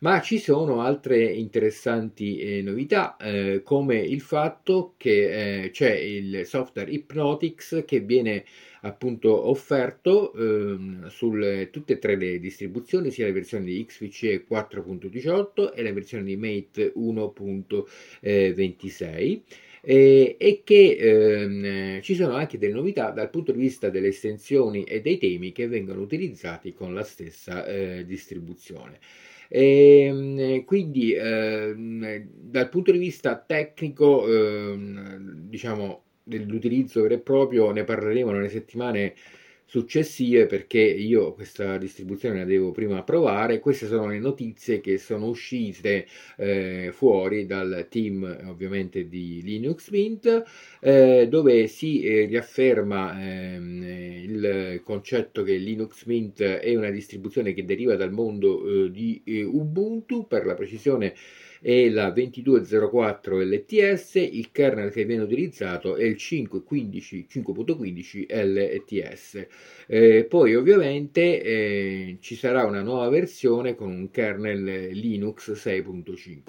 Ma 0.00 0.20
ci 0.20 0.38
sono 0.38 0.82
altre 0.82 1.24
interessanti 1.24 2.38
eh, 2.38 2.62
novità, 2.62 3.16
eh, 3.16 3.62
come 3.62 3.98
il 3.98 4.20
fatto 4.20 4.94
che 4.96 5.64
eh, 5.64 5.70
c'è 5.70 5.94
il 5.94 6.44
software 6.44 6.90
Hypnotix 6.90 7.84
che 7.84 8.00
viene 8.00 8.44
appunto 8.80 9.48
offerto 9.48 10.32
ehm, 10.34 11.06
su 11.06 11.30
tutte 11.70 11.92
e 11.92 11.98
tre 11.98 12.16
le 12.16 12.40
distribuzioni, 12.40 13.12
sia 13.12 13.26
la 13.26 13.32
versione 13.32 13.66
di 13.66 13.84
XVC 13.84 14.44
4.18 14.50 15.72
e 15.72 15.82
la 15.84 15.92
versione 15.92 16.24
di 16.24 16.36
Mate 16.36 16.92
1.26 16.96 19.42
eh, 19.84 20.36
e 20.38 20.62
che 20.64 20.96
ehm, 20.96 22.00
ci 22.02 22.14
sono 22.14 22.34
anche 22.34 22.56
delle 22.58 22.74
novità 22.74 23.10
dal 23.10 23.30
punto 23.30 23.52
di 23.52 23.58
vista 23.58 23.90
delle 23.90 24.08
estensioni 24.08 24.84
e 24.84 25.00
dei 25.00 25.18
temi 25.18 25.50
che 25.52 25.66
vengono 25.66 26.00
utilizzati 26.00 26.72
con 26.72 26.94
la 26.94 27.02
stessa 27.02 27.66
eh, 27.66 28.04
distribuzione. 28.06 29.00
E, 29.48 30.04
ehm, 30.04 30.64
quindi 30.64 31.12
ehm, 31.14 32.26
dal 32.32 32.68
punto 32.68 32.92
di 32.92 32.98
vista 32.98 33.36
tecnico, 33.36 34.26
ehm, 34.26 35.48
diciamo, 35.48 36.04
dell'utilizzo 36.22 37.02
vero 37.02 37.14
e 37.14 37.18
proprio 37.18 37.70
ne 37.72 37.84
parleremo 37.84 38.30
nelle 38.30 38.48
settimane 38.48 39.14
successive 39.64 40.46
perché 40.46 40.80
io 40.80 41.32
questa 41.32 41.78
distribuzione 41.78 42.38
la 42.38 42.44
devo 42.44 42.70
prima 42.72 43.02
provare. 43.02 43.58
Queste 43.58 43.86
sono 43.86 44.08
le 44.08 44.18
notizie 44.18 44.80
che 44.80 44.98
sono 44.98 45.26
uscite 45.28 46.06
eh, 46.36 46.90
fuori 46.92 47.46
dal 47.46 47.86
team 47.88 48.44
ovviamente 48.46 49.08
di 49.08 49.40
Linux 49.42 49.90
Mint 49.90 50.42
eh, 50.80 51.26
dove 51.28 51.66
si 51.66 52.02
eh, 52.02 52.26
riafferma 52.26 53.20
ehm, 53.20 53.82
il 53.82 54.80
concetto 54.84 55.42
che 55.42 55.56
Linux 55.56 56.04
Mint 56.04 56.42
è 56.42 56.74
una 56.74 56.90
distribuzione 56.90 57.52
che 57.54 57.64
deriva 57.64 57.96
dal 57.96 58.12
mondo 58.12 58.84
eh, 58.84 58.90
di 58.90 59.22
eh, 59.24 59.42
Ubuntu 59.42 60.26
per 60.26 60.44
la 60.44 60.54
precisione 60.54 61.14
è 61.62 61.88
la 61.90 62.10
2204 62.10 63.40
LTS, 63.40 64.14
il 64.16 64.50
kernel 64.50 64.90
che 64.90 65.04
viene 65.04 65.22
utilizzato 65.22 65.94
è 65.94 66.02
il 66.02 66.16
5.15, 66.18 67.26
5.15 67.30 68.26
LTS. 68.28 69.46
Eh, 69.86 70.24
poi 70.28 70.56
ovviamente 70.56 71.40
eh, 71.40 72.16
ci 72.20 72.34
sarà 72.34 72.64
una 72.64 72.82
nuova 72.82 73.08
versione 73.08 73.76
con 73.76 73.90
un 73.92 74.10
kernel 74.10 74.88
Linux 74.88 75.52
6.5. 75.52 76.40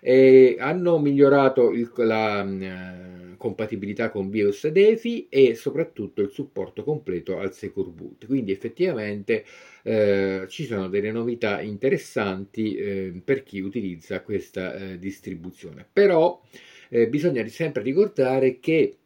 Eh, 0.00 0.56
hanno 0.58 0.98
migliorato 0.98 1.70
il, 1.72 1.90
la 1.96 2.42
uh, 2.42 3.17
compatibilità 3.38 4.10
con 4.10 4.28
BIOS 4.28 4.66
DeFi 4.68 5.28
e 5.30 5.54
soprattutto 5.54 6.20
il 6.20 6.30
supporto 6.30 6.84
completo 6.84 7.38
al 7.38 7.54
Secure 7.54 7.88
Boot. 7.88 8.26
Quindi 8.26 8.52
effettivamente 8.52 9.44
eh, 9.82 10.44
ci 10.48 10.66
sono 10.66 10.88
delle 10.88 11.10
novità 11.10 11.62
interessanti 11.62 12.76
eh, 12.76 13.22
per 13.24 13.42
chi 13.42 13.60
utilizza 13.60 14.20
questa 14.20 14.74
eh, 14.74 14.98
distribuzione. 14.98 15.86
Però 15.90 16.42
eh, 16.90 17.08
bisogna 17.08 17.46
sempre 17.48 17.82
ricordare 17.82 18.58
che 18.58 18.96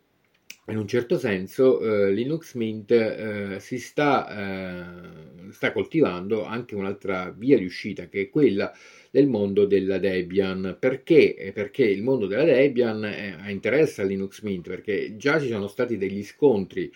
in 0.69 0.77
un 0.79 0.87
certo 0.87 1.19
senso 1.19 1.81
eh, 1.81 2.13
Linux 2.13 2.55
Mint 2.55 2.93
eh, 2.93 3.57
si 3.59 3.79
sta, 3.79 4.29
eh, 4.29 5.51
sta, 5.51 5.73
coltivando 5.73 6.45
anche 6.45 6.77
un'altra 6.77 7.35
via 7.37 7.59
di 7.59 7.65
uscita 7.65 8.07
che 8.09 8.23
è 8.23 8.31
quella 8.31 8.73
del 9.11 9.27
mondo 9.27 9.67
della 9.67 9.99
Debian. 9.99 10.77
Perché? 10.79 11.35
Eh, 11.35 11.53
perché 11.53 11.85
il 11.85 12.03
mondo 12.03 12.27
della 12.27 12.45
Debian 12.45 13.05
eh, 13.05 13.51
interessa 13.51 14.03
a 14.03 14.05
Linux 14.05 14.43
Mint 14.43 14.69
perché 14.69 15.17
già 15.17 15.41
ci 15.41 15.49
sono 15.49 15.67
stati 15.67 15.99
degli 15.99 16.23
scontri 16.23 16.93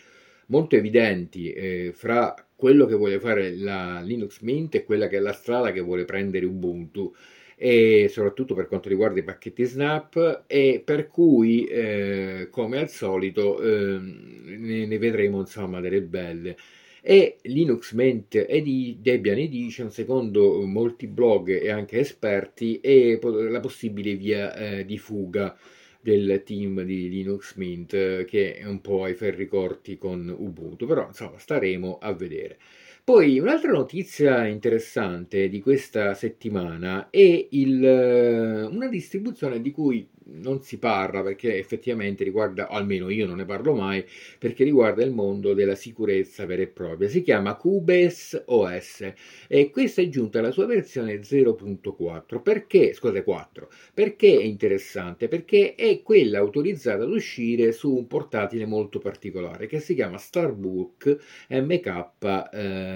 molto 0.46 0.76
evidenti 0.76 1.52
eh, 1.52 1.90
fra 1.92 2.34
quello 2.54 2.86
che 2.86 2.94
vuole 2.94 3.18
fare 3.18 3.56
la 3.56 4.00
Linux 4.00 4.40
Mint 4.42 4.76
e 4.76 4.84
quella 4.84 5.08
che 5.08 5.16
è 5.16 5.20
la 5.20 5.32
strada 5.32 5.72
che 5.72 5.80
vuole 5.80 6.04
prendere 6.04 6.46
Ubuntu 6.46 7.12
e 7.58 8.08
soprattutto 8.10 8.54
per 8.54 8.68
quanto 8.68 8.90
riguarda 8.90 9.18
i 9.18 9.24
pacchetti 9.24 9.64
Snap 9.64 10.44
e 10.46 10.82
per 10.84 11.08
cui 11.08 11.64
eh, 11.64 12.48
come 12.50 12.78
al 12.78 12.90
solito 12.90 13.58
eh, 13.62 13.98
ne, 13.98 14.86
ne, 14.86 14.98
vedremo 14.98 15.40
insomma 15.40 15.80
delle 15.80 16.02
belle. 16.02 16.56
E 17.00 17.38
Linux 17.42 17.92
Mint 17.92 18.34
e 18.34 18.96
Debian 19.00 19.38
Edition 19.38 19.90
secondo 19.90 20.60
molti 20.66 21.06
blog 21.06 21.48
e 21.48 21.70
anche 21.70 21.98
esperti 22.00 22.80
è 22.80 23.18
la 23.22 23.60
possibile 23.60 24.16
via 24.16 24.54
eh, 24.54 24.84
di 24.84 24.98
fuga 24.98 25.56
del 26.00 26.42
team 26.44 26.82
di 26.82 27.08
Linux 27.08 27.54
Mint 27.56 28.24
che 28.24 28.56
è 28.56 28.64
un 28.64 28.80
po' 28.80 29.04
ai 29.04 29.14
ferri 29.14 29.46
corti 29.46 29.96
con 29.96 30.34
Ubuntu. 30.36 30.86
Però 30.86 31.06
insomma 31.06 31.38
staremo 31.38 31.98
a 32.00 32.12
vedere 32.12 32.58
poi 33.06 33.38
un'altra 33.38 33.70
notizia 33.70 34.48
interessante 34.48 35.48
di 35.48 35.60
questa 35.60 36.12
settimana 36.14 37.08
è 37.08 37.46
il, 37.50 38.68
una 38.68 38.88
distribuzione 38.88 39.60
di 39.60 39.70
cui 39.70 40.08
non 40.28 40.62
si 40.62 40.78
parla 40.78 41.22
perché 41.22 41.56
effettivamente 41.56 42.24
riguarda, 42.24 42.68
almeno 42.68 43.08
io 43.10 43.26
non 43.26 43.36
ne 43.36 43.44
parlo 43.44 43.74
mai, 43.74 44.04
perché 44.38 44.64
riguarda 44.64 45.04
il 45.04 45.12
mondo 45.12 45.54
della 45.54 45.74
sicurezza 45.74 46.46
vera 46.46 46.62
e 46.62 46.66
propria. 46.66 47.08
Si 47.08 47.22
chiama 47.22 47.54
Cubes 47.54 48.42
OS 48.46 49.12
e 49.46 49.70
questa 49.70 50.02
è 50.02 50.08
giunta 50.08 50.40
alla 50.40 50.50
sua 50.50 50.66
versione 50.66 51.22
0.4. 51.22 52.42
Perché, 52.42 52.92
scusate, 52.92 53.22
4. 53.22 53.68
Perché 53.94 54.36
è 54.36 54.42
interessante? 54.42 55.28
Perché 55.28 55.74
è 55.74 56.02
quella 56.02 56.38
autorizzata 56.38 57.04
ad 57.04 57.10
uscire 57.10 57.72
su 57.72 57.94
un 57.94 58.06
portatile 58.06 58.66
molto 58.66 58.98
particolare 58.98 59.66
che 59.66 59.80
si 59.80 59.94
chiama 59.94 60.18
Starbook 60.18 61.18
MK6 61.50 62.48
eh, 62.52 62.95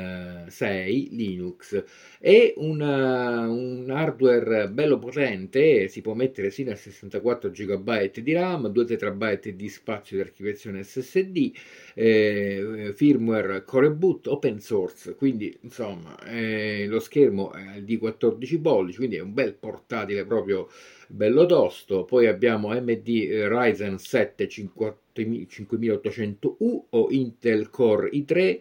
Linux. 1.11 1.85
È 2.19 2.55
una, 2.57 3.49
un 3.49 3.91
hardware 3.91 4.69
bello 4.69 4.99
potente, 4.99 5.89
si 5.89 6.01
può 6.01 6.15
mettere 6.15 6.51
sino 6.51 6.71
a 6.71 6.77
64 6.77 7.11
64 7.11 7.51
GB 7.51 8.21
di 8.21 8.33
RAM, 8.33 8.69
2 8.69 8.85
TB 8.85 9.49
di 9.51 9.69
spazio 9.69 10.17
di 10.17 10.23
archiviazione 10.23 10.83
SSD, 10.83 11.53
eh, 11.95 12.93
firmware 12.95 13.65
Core 13.65 13.91
Boot, 13.91 14.27
open 14.27 14.61
source, 14.61 15.15
quindi 15.15 15.57
insomma 15.63 16.19
eh, 16.25 16.87
lo 16.87 17.01
schermo 17.01 17.53
è 17.53 17.83
di 17.83 17.99
14 17.99 18.59
pollici, 18.61 18.99
quindi 18.99 19.17
è 19.17 19.21
un 19.21 19.35
bel 19.35 19.55
portatile 19.55 20.25
proprio 20.25 20.69
bello 21.07 21.47
tosto. 21.47 22.05
Poi 22.05 22.27
abbiamo 22.27 22.71
AMD 22.71 23.07
Ryzen 23.07 23.99
7 23.99 24.49
5800U 24.49 26.83
o 26.91 27.07
Intel 27.11 27.71
Core 27.71 28.11
i3 28.11 28.61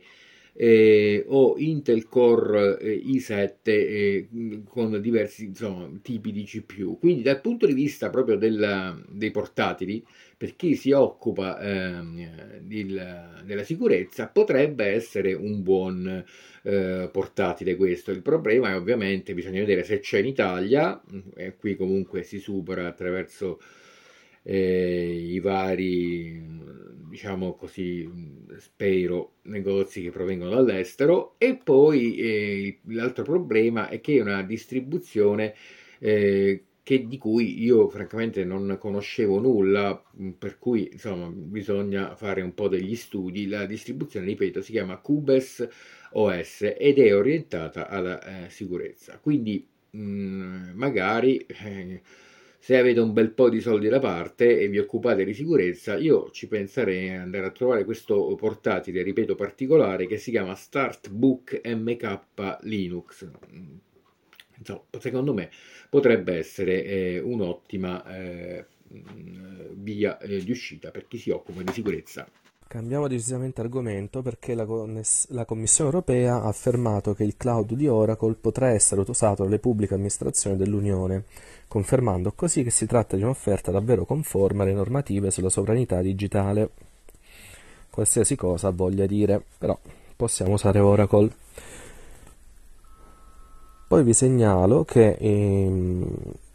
eh, 0.62 1.24
o 1.26 1.56
Intel 1.58 2.10
Core 2.10 2.78
eh, 2.80 3.02
i7 3.06 3.48
eh, 3.64 4.28
con 4.68 5.00
diversi 5.00 5.46
insomma, 5.46 5.90
tipi 6.02 6.34
di 6.34 6.44
CPU. 6.44 7.00
Quindi 7.00 7.22
dal 7.22 7.40
punto 7.40 7.66
di 7.66 7.72
vista 7.72 8.10
proprio 8.10 8.36
della, 8.36 9.02
dei 9.08 9.32
portatili, 9.32 10.06
per 10.36 10.58
chi 10.58 10.76
si 10.76 10.92
occupa 10.92 11.58
ehm, 11.62 12.60
del, 12.60 13.42
della 13.46 13.64
sicurezza, 13.64 14.28
potrebbe 14.28 14.88
essere 14.88 15.32
un 15.34 15.64
buon 15.64 16.26
eh, 16.64 17.10
portatile 17.10 17.78
questo. 17.78 18.12
Il 18.12 18.22
problema 18.22 18.72
è 18.72 18.76
ovviamente 18.76 19.34
bisogna 19.34 19.62
vedere 19.62 19.86
se 19.86 20.00
c'è 20.02 20.20
in 20.20 20.26
Italia, 20.26 21.02
e 21.38 21.56
qui 21.56 21.78
comunque 21.78 22.24
si 22.24 22.38
supera 22.38 22.86
attraverso 22.86 23.62
eh, 24.44 25.26
i 25.32 25.40
vari, 25.40 26.42
diciamo 27.10 27.56
così, 27.56 28.10
spero, 28.58 29.36
negozi 29.44 30.02
che 30.04 30.12
provengono 30.12 30.52
dall'estero 30.52 31.36
e 31.38 31.56
poi 31.56 32.16
eh, 32.18 32.80
l'altro 32.88 33.24
problema 33.24 33.90
è 33.90 34.00
che 34.02 34.18
è 34.18 34.22
una 34.22 34.44
distribuzione 34.44 35.54
eh, 36.00 36.64
che, 36.84 37.06
di 37.08 37.18
cui 37.18 37.62
io 37.62 37.88
francamente 37.90 38.44
non 38.46 38.78
conoscevo 38.80 39.40
nulla, 39.40 40.02
per 40.38 40.58
cui 40.58 40.90
insomma 40.92 41.28
bisogna 41.30 42.16
fare 42.16 42.42
un 42.42 42.54
po' 42.54 42.68
degli 42.68 42.96
studi. 42.96 43.48
La 43.48 43.66
distribuzione, 43.66 44.26
ripeto, 44.26 44.62
si 44.62 44.72
chiama 44.72 44.98
Cubes 44.98 45.68
OS 46.14 46.74
ed 46.78 46.98
è 46.98 47.16
orientata 47.16 47.88
alla 47.88 48.46
eh, 48.46 48.50
sicurezza. 48.50 49.20
Quindi 49.20 49.68
mh, 49.92 50.72
magari 50.74 51.38
eh, 51.38 52.02
se 52.60 52.78
avete 52.78 53.00
un 53.00 53.14
bel 53.14 53.32
po' 53.32 53.50
di 53.50 53.62
soldi 53.62 53.88
da 53.88 54.00
parte 54.00 54.60
e 54.60 54.68
vi 54.68 54.80
occupate 54.80 55.24
di 55.24 55.34
sicurezza, 55.34 55.96
io 55.96 56.30
ci 56.32 56.48
penserei 56.48 57.10
ad 57.10 57.22
andare 57.22 57.46
a 57.46 57.52
trovare 57.52 57.86
questo 57.86 58.36
portatile, 58.36 59.02
ripeto, 59.02 59.36
particolare 59.36 60.06
che 60.08 60.18
si 60.18 60.30
chiama 60.30 60.54
Startbook 60.56 61.62
MK 61.64 62.20
Linux. 62.64 63.30
Insomma, 64.58 64.82
secondo 65.00 65.34
me 65.34 65.50
potrebbe 65.90 66.36
essere 66.36 66.84
eh, 66.84 67.20
un'ottima 67.20 68.06
eh, 68.14 68.66
via 69.76 70.18
eh, 70.18 70.44
di 70.44 70.52
uscita 70.52 70.92
per 70.92 71.08
chi 71.08 71.18
si 71.18 71.30
occupa 71.30 71.62
di 71.62 71.72
sicurezza. 71.72 72.28
Cambiamo 72.68 73.08
decisamente 73.08 73.62
argomento 73.62 74.22
perché 74.22 74.54
la, 74.54 74.64
la, 74.64 75.46
Commissione 75.46 75.90
europea 75.90 76.36
ha 76.36 76.48
affermato 76.48 77.16
che 77.16 77.24
il 77.24 77.36
cloud 77.36 77.74
di 77.74 77.88
Oracle 77.88 78.36
potrà 78.36 78.70
essere 78.70 79.02
usato 79.08 79.42
dalle 79.42 79.58
pubbliche 79.58 79.96
amministrazioni 79.96 80.56
dell'Unione 80.56 81.24
confermando 81.70 82.34
così 82.36 82.64
che 82.64 82.72
si 82.72 82.86
tratta 82.86 83.16
di 83.16 83.22
un'offerta 83.22 83.72
davvero 83.72 84.04
conforme 84.04 84.64
alle 84.64 84.74
normative 84.74 85.32
sulla 85.32 85.50
sovranità 85.50 86.02
digitale. 86.02 86.70
Qualsiasi 87.90 88.36
cosa 88.36 88.72
voglia 88.72 89.06
dire, 89.06 89.42
però 89.58 89.78
possiamo 90.16 90.54
usare 90.54 90.80
Oracle. 90.80 91.32
Poi 93.88 94.04
vi 94.04 94.14
segnalo 94.14 94.84
che 94.84 95.16
ehm, 95.20 96.08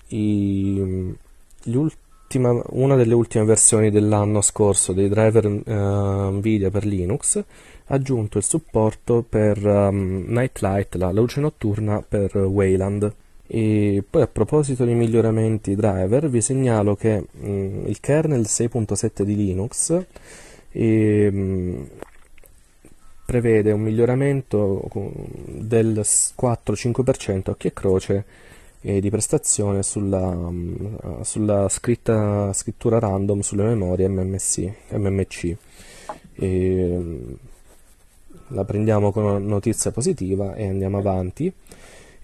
i, 0.09 1.17
ultima, 1.65 2.63
una 2.71 2.97
delle 2.97 3.15
ultime 3.15 3.45
versioni 3.45 3.91
dell'anno 3.91 4.41
scorso 4.41 4.93
dei 4.93 5.09
driver 5.09 5.47
uh, 5.47 6.31
Nvidia 6.31 6.71
per 6.71 6.85
Linux 6.85 7.37
ha 7.39 7.95
aggiunto 7.95 8.39
il 8.39 8.45
supporto 8.45 9.25
per 9.29 9.65
um, 9.65 10.25
Nightlight, 10.29 10.95
la 10.97 11.13
luce 11.13 11.41
notturna 11.41 12.05
per 12.07 12.37
Wayland. 12.37 13.15
E 13.57 14.03
poi 14.11 14.23
a 14.23 14.27
proposito 14.27 14.85
di 14.85 14.95
miglioramenti 14.95 15.77
driver, 15.77 16.29
vi 16.29 16.41
segnalo 16.41 16.97
che 16.97 17.25
um, 17.39 17.85
il 17.87 18.01
kernel 18.01 18.41
6.7 18.41 19.23
di 19.23 19.37
Linux 19.37 20.05
um, 20.73 21.89
prevede 23.25 23.71
un 23.71 23.81
miglioramento 23.81 24.91
del 25.47 26.01
4-5% 26.01 27.51
occhio 27.51 27.69
e 27.69 27.73
croce 27.73 28.25
eh, 28.81 29.01
di 29.01 29.09
prestazione 29.09 29.85
sulla, 29.85 30.27
um, 30.27 31.23
sulla 31.23 31.69
scritta, 31.69 32.53
scrittura 32.53 32.99
random 32.99 33.39
sulle 33.39 33.63
memorie 33.63 34.09
MMC. 34.09 34.73
MMC. 34.89 35.57
E, 36.35 37.03
la 38.49 38.65
prendiamo 38.65 39.13
come 39.13 39.39
notizia 39.39 39.93
positiva 39.93 40.57
e 40.57 40.67
andiamo 40.67 40.99
avanti. 40.99 41.53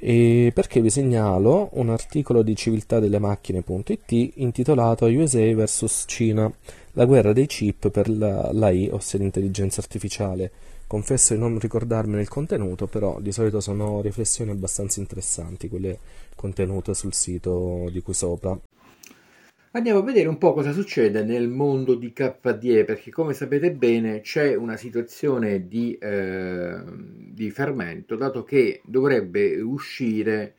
E 0.03 0.51
perché 0.55 0.81
vi 0.81 0.89
segnalo 0.89 1.69
un 1.75 1.91
articolo 1.91 2.41
di 2.41 2.57
civiltà 2.57 3.01
delle 3.01 3.19
macchine.it 3.19 4.33
intitolato 4.37 5.05
USA 5.05 5.55
vs 5.55 6.05
Cina, 6.07 6.51
la 6.93 7.05
guerra 7.05 7.35
dei 7.35 7.45
chip 7.45 7.91
per 7.91 8.09
l'AI, 8.09 8.89
ossia 8.91 9.19
l'intelligenza 9.19 9.83
artificiale. 9.83 10.51
Confesso 10.87 11.35
di 11.35 11.41
non 11.41 11.59
ricordarmene 11.59 12.23
il 12.23 12.29
contenuto, 12.29 12.87
però 12.87 13.21
di 13.21 13.31
solito 13.31 13.61
sono 13.61 14.01
riflessioni 14.01 14.51
abbastanza 14.53 15.01
interessanti 15.01 15.69
quelle 15.69 15.99
contenute 16.35 16.95
sul 16.95 17.13
sito 17.13 17.91
di 17.93 18.01
qui 18.01 18.15
sopra. 18.15 18.59
Andiamo 19.73 20.01
a 20.01 20.03
vedere 20.03 20.27
un 20.27 20.37
po' 20.37 20.53
cosa 20.53 20.73
succede 20.73 21.23
nel 21.23 21.47
mondo 21.47 21.95
di 21.95 22.13
KDE, 22.13 22.85
perché 22.85 23.13
come 23.13 23.35
sapete 23.35 23.71
bene 23.71 24.21
c'è 24.21 24.57
una 24.57 24.77
situazione 24.77 25.69
di, 25.69 25.97
eh, 26.01 26.83
di 27.41 27.51
fermento, 27.51 28.17
dato 28.17 28.45
che 28.45 28.83
dovrebbe 28.85 29.59
uscire, 29.63 30.55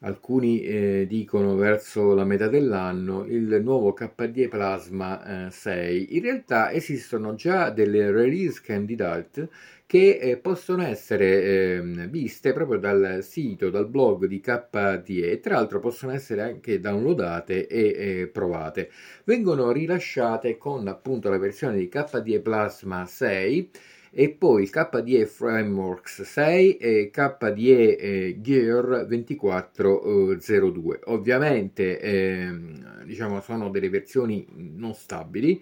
alcuni 0.00 0.62
eh, 0.62 1.06
dicono 1.06 1.54
verso 1.54 2.14
la 2.14 2.24
metà 2.24 2.48
dell'anno, 2.48 3.26
il 3.26 3.60
nuovo 3.62 3.92
KDE 3.92 4.48
Plasma 4.48 5.48
eh, 5.48 5.50
6. 5.50 6.16
In 6.16 6.22
realtà 6.22 6.72
esistono 6.72 7.34
già 7.34 7.68
delle 7.68 8.10
release 8.10 8.62
candidate 8.62 9.50
che 9.84 10.18
eh, 10.18 10.38
possono 10.38 10.82
essere 10.82 11.42
eh, 11.42 11.80
viste 12.08 12.54
proprio 12.54 12.78
dal 12.78 13.18
sito, 13.22 13.68
dal 13.68 13.88
blog 13.88 14.24
di 14.24 14.40
KDE 14.40 15.30
e 15.32 15.40
tra 15.40 15.56
l'altro 15.56 15.78
possono 15.78 16.12
essere 16.12 16.40
anche 16.40 16.80
downloadate 16.80 17.66
e 17.66 18.30
provate. 18.32 18.90
Vengono 19.24 19.72
rilasciate 19.72 20.56
con 20.56 20.88
appunto 20.88 21.28
la 21.28 21.38
versione 21.38 21.76
di 21.76 21.88
KDE 21.88 22.40
Plasma 22.40 23.04
6 23.04 23.70
e 24.10 24.30
poi 24.30 24.62
il 24.62 24.70
KDE 24.70 25.26
Frameworks 25.26 26.22
6 26.22 26.76
e 26.76 27.10
KDE 27.12 27.96
eh, 27.96 28.38
Gear 28.40 29.06
2402. 29.06 31.00
Ovviamente 31.04 32.00
ehm, 32.00 33.04
diciamo 33.04 33.40
sono 33.40 33.70
delle 33.70 33.90
versioni 33.90 34.46
non 34.54 34.94
stabili 34.94 35.60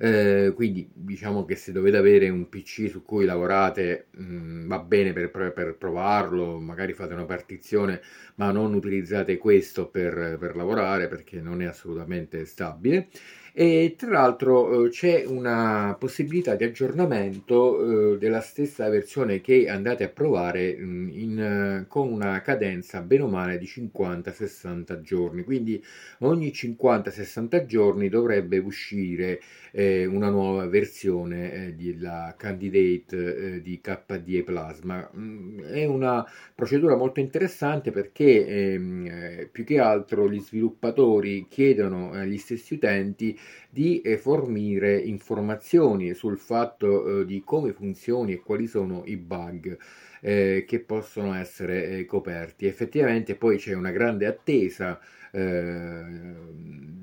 eh, 0.00 0.52
quindi 0.54 0.88
diciamo 0.94 1.44
che 1.44 1.56
se 1.56 1.72
dovete 1.72 1.96
avere 1.96 2.28
un 2.28 2.48
PC 2.48 2.88
su 2.88 3.02
cui 3.02 3.24
lavorate 3.24 4.06
mh, 4.12 4.22
mm, 4.22 4.68
va 4.68 4.78
bene 4.78 5.12
per, 5.12 5.30
per, 5.30 5.74
provarlo, 5.76 6.60
magari 6.60 6.92
fate 6.92 7.14
una 7.14 7.24
partizione, 7.24 8.00
ma 8.36 8.52
non 8.52 8.74
utilizzate 8.74 9.38
questo 9.38 9.88
per, 9.88 10.36
per 10.38 10.54
lavorare 10.54 11.08
perché 11.08 11.40
non 11.40 11.62
è 11.62 11.64
assolutamente 11.66 12.44
stabile 12.44 13.08
e 13.52 13.94
tra 13.96 14.10
l'altro 14.10 14.86
eh, 14.86 14.90
c'è 14.90 15.24
una 15.26 15.96
possibilità 15.98 16.54
di 16.54 16.64
aggiornamento 16.64 18.14
eh, 18.14 18.18
della 18.18 18.40
stessa 18.40 18.88
versione 18.88 19.40
che 19.40 19.68
andate 19.68 20.04
a 20.04 20.08
provare 20.08 20.76
mm, 20.78 21.08
in, 21.10 21.84
con 21.88 22.12
una 22.12 22.40
cadenza 22.42 23.00
bene 23.00 23.22
o 23.22 23.28
male 23.28 23.58
di 23.58 23.66
50-60 23.66 25.00
giorni. 25.00 25.44
Quindi 25.44 25.82
ogni 26.20 26.52
50-60 26.52 27.64
giorni 27.66 28.08
dovrebbe 28.08 28.58
uscire 28.58 29.40
eh, 29.72 30.06
una 30.06 30.28
nuova 30.30 30.66
versione 30.66 31.52
eh, 31.52 31.74
della 31.74 32.34
candidate 32.36 33.56
eh, 33.56 33.62
di 33.62 33.80
KDE 33.80 34.42
Plasma. 34.42 35.08
Mm, 35.16 35.60
è 35.60 35.84
una 35.84 36.26
procedura 36.54 36.96
molto 36.96 37.20
interessante 37.20 37.90
perché 37.90 38.46
ehm, 38.46 39.06
eh, 39.06 39.48
più 39.50 39.64
che 39.64 39.78
altro 39.78 40.28
gli 40.30 40.40
sviluppatori 40.40 41.46
chiedono 41.48 42.12
agli 42.12 42.38
stessi 42.38 42.74
utenti 42.74 43.38
di 43.70 44.00
eh, 44.00 44.18
fornire 44.18 44.96
informazioni 44.98 46.14
sul 46.14 46.38
fatto 46.38 47.20
eh, 47.20 47.24
di 47.26 47.42
come 47.44 47.72
funzioni 47.72 48.32
e 48.32 48.40
quali 48.40 48.66
sono 48.66 49.02
i 49.06 49.16
bug 49.16 49.76
eh, 50.20 50.64
che 50.66 50.80
possono 50.80 51.34
essere 51.34 52.04
coperti. 52.04 52.66
Effettivamente 52.66 53.34
poi 53.34 53.58
c'è 53.58 53.74
una 53.74 53.90
grande 53.90 54.26
attesa 54.26 54.98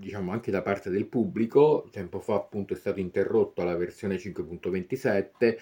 diciamo 0.06 0.32
anche 0.32 0.50
da 0.52 0.62
parte 0.64 0.90
del 0.90 1.06
pubblico, 1.06 1.88
tempo 1.92 2.20
fa 2.20 2.36
appunto 2.36 2.74
è 2.74 2.78
stato 2.78 3.00
interrotto 3.00 3.62
alla 3.62 3.76
versione 3.76 4.18
5.27 4.18 5.58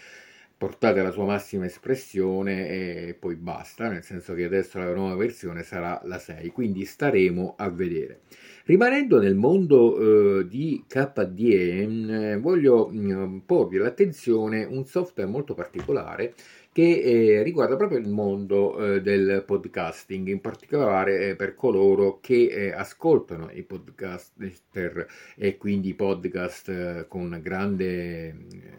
portata 0.57 1.01
alla 1.01 1.11
sua 1.11 1.25
massima 1.25 1.65
espressione 1.65 2.69
e 2.69 3.17
poi 3.19 3.35
basta, 3.35 3.89
nel 3.89 4.03
senso 4.03 4.33
che 4.33 4.45
adesso 4.45 4.79
la 4.79 4.93
nuova 4.93 5.15
versione 5.15 5.63
sarà 5.63 5.99
la 6.05 6.19
6, 6.19 6.49
quindi 6.51 6.85
staremo 6.85 7.55
a 7.57 7.69
vedere. 7.69 8.21
Rimanendo 8.65 9.19
nel 9.19 9.35
mondo 9.35 10.39
eh, 10.39 10.47
di 10.47 10.85
KDE, 10.87 12.31
eh, 12.31 12.37
voglio 12.37 12.87
mh, 12.87 13.13
mm, 13.13 13.37
porvi 13.39 13.75
all'attenzione 13.75 14.63
un 14.63 14.85
software 14.85 15.29
molto 15.29 15.53
particolare 15.53 16.33
che 16.71 17.01
eh, 17.01 17.43
riguarda 17.43 17.75
proprio 17.75 17.99
il 17.99 18.07
mondo 18.07 18.95
eh, 18.95 19.01
del 19.01 19.43
podcasting, 19.45 20.29
in 20.29 20.39
particolare 20.39 21.31
eh, 21.31 21.35
per 21.35 21.55
coloro 21.55 22.19
che 22.21 22.45
eh, 22.45 22.71
ascoltano 22.71 23.49
i 23.51 23.63
podcaster 23.63 25.07
e 25.35 25.57
quindi 25.57 25.89
i 25.89 25.93
podcast 25.93 26.69
eh, 26.69 27.05
con 27.09 27.37
grande 27.43 28.33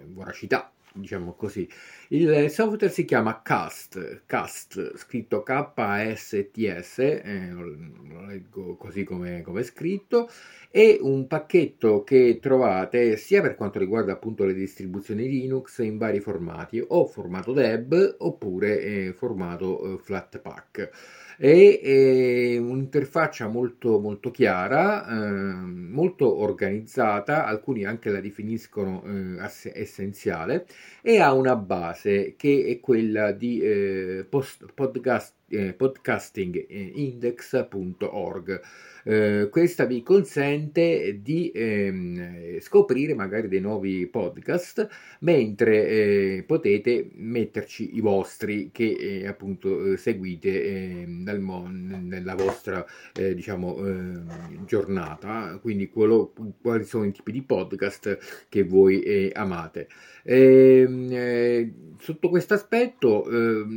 voracità 0.06 0.72
diciamo 0.94 1.34
così. 1.34 1.68
Il 2.08 2.50
software 2.50 2.92
si 2.92 3.06
chiama 3.06 3.40
Cast, 3.40 4.24
Cast 4.26 4.96
scritto 4.96 5.42
K-A-S-T-S, 5.42 6.98
eh, 6.98 7.48
lo 7.50 8.26
leggo 8.26 8.76
così 8.76 9.04
come, 9.04 9.42
è 9.42 9.62
scritto, 9.62 10.28
è 10.70 10.98
un 11.00 11.26
pacchetto 11.26 12.04
che 12.04 12.38
trovate 12.42 13.16
sia 13.16 13.40
per 13.40 13.54
quanto 13.54 13.78
riguarda 13.78 14.12
appunto 14.12 14.44
le 14.44 14.52
distribuzioni 14.52 15.26
Linux 15.28 15.78
in 15.78 15.96
vari 15.96 16.20
formati, 16.20 16.84
o 16.86 17.06
formato 17.06 17.52
Deb 17.52 18.16
oppure 18.18 18.80
eh, 18.80 19.12
formato 19.14 19.94
eh, 19.94 19.98
Flatpak. 19.98 20.90
È 21.36 22.56
un'interfaccia 22.58 23.48
molto, 23.48 23.98
molto 23.98 24.30
chiara, 24.30 25.04
eh, 25.06 25.54
molto 25.64 26.38
organizzata, 26.38 27.44
alcuni 27.44 27.84
anche 27.84 28.10
la 28.10 28.20
definiscono 28.20 29.02
eh, 29.04 29.72
essenziale 29.74 30.66
e 31.02 31.18
ha 31.18 31.32
una 31.32 31.56
base 31.56 32.03
che 32.36 32.64
è 32.66 32.80
quella 32.80 33.32
di 33.32 33.60
eh, 33.60 34.26
post, 34.28 34.66
podcast, 34.74 35.32
eh, 35.48 35.72
podcastingindex.org 35.72 38.60
eh, 39.04 39.48
questa 39.50 39.84
vi 39.84 40.02
consente 40.02 41.20
di 41.20 41.50
ehm, 41.54 42.58
scoprire 42.60 43.14
magari 43.14 43.48
dei 43.48 43.60
nuovi 43.60 44.06
podcast 44.06 44.88
mentre 45.20 45.86
eh, 45.86 46.44
potete 46.46 47.10
metterci 47.14 47.96
i 47.96 48.00
vostri 48.00 48.70
che 48.72 48.96
eh, 48.98 49.26
appunto 49.26 49.92
eh, 49.92 49.96
seguite 49.98 50.64
ehm, 50.64 51.22
nel 51.22 51.40
mon- 51.40 52.06
nella 52.06 52.34
vostra 52.34 52.84
eh, 53.14 53.34
diciamo 53.34 53.76
ehm, 53.78 54.64
giornata. 54.64 55.58
Quindi 55.60 55.88
quello, 55.90 56.32
quali 56.60 56.84
sono 56.84 57.04
i 57.04 57.12
tipi 57.12 57.32
di 57.32 57.42
podcast 57.42 58.46
che 58.48 58.64
voi 58.64 59.30
amate. 59.34 59.88
Ehm, 60.22 61.94
sotto 61.98 62.28
questo 62.28 62.54
aspetto 62.54 63.28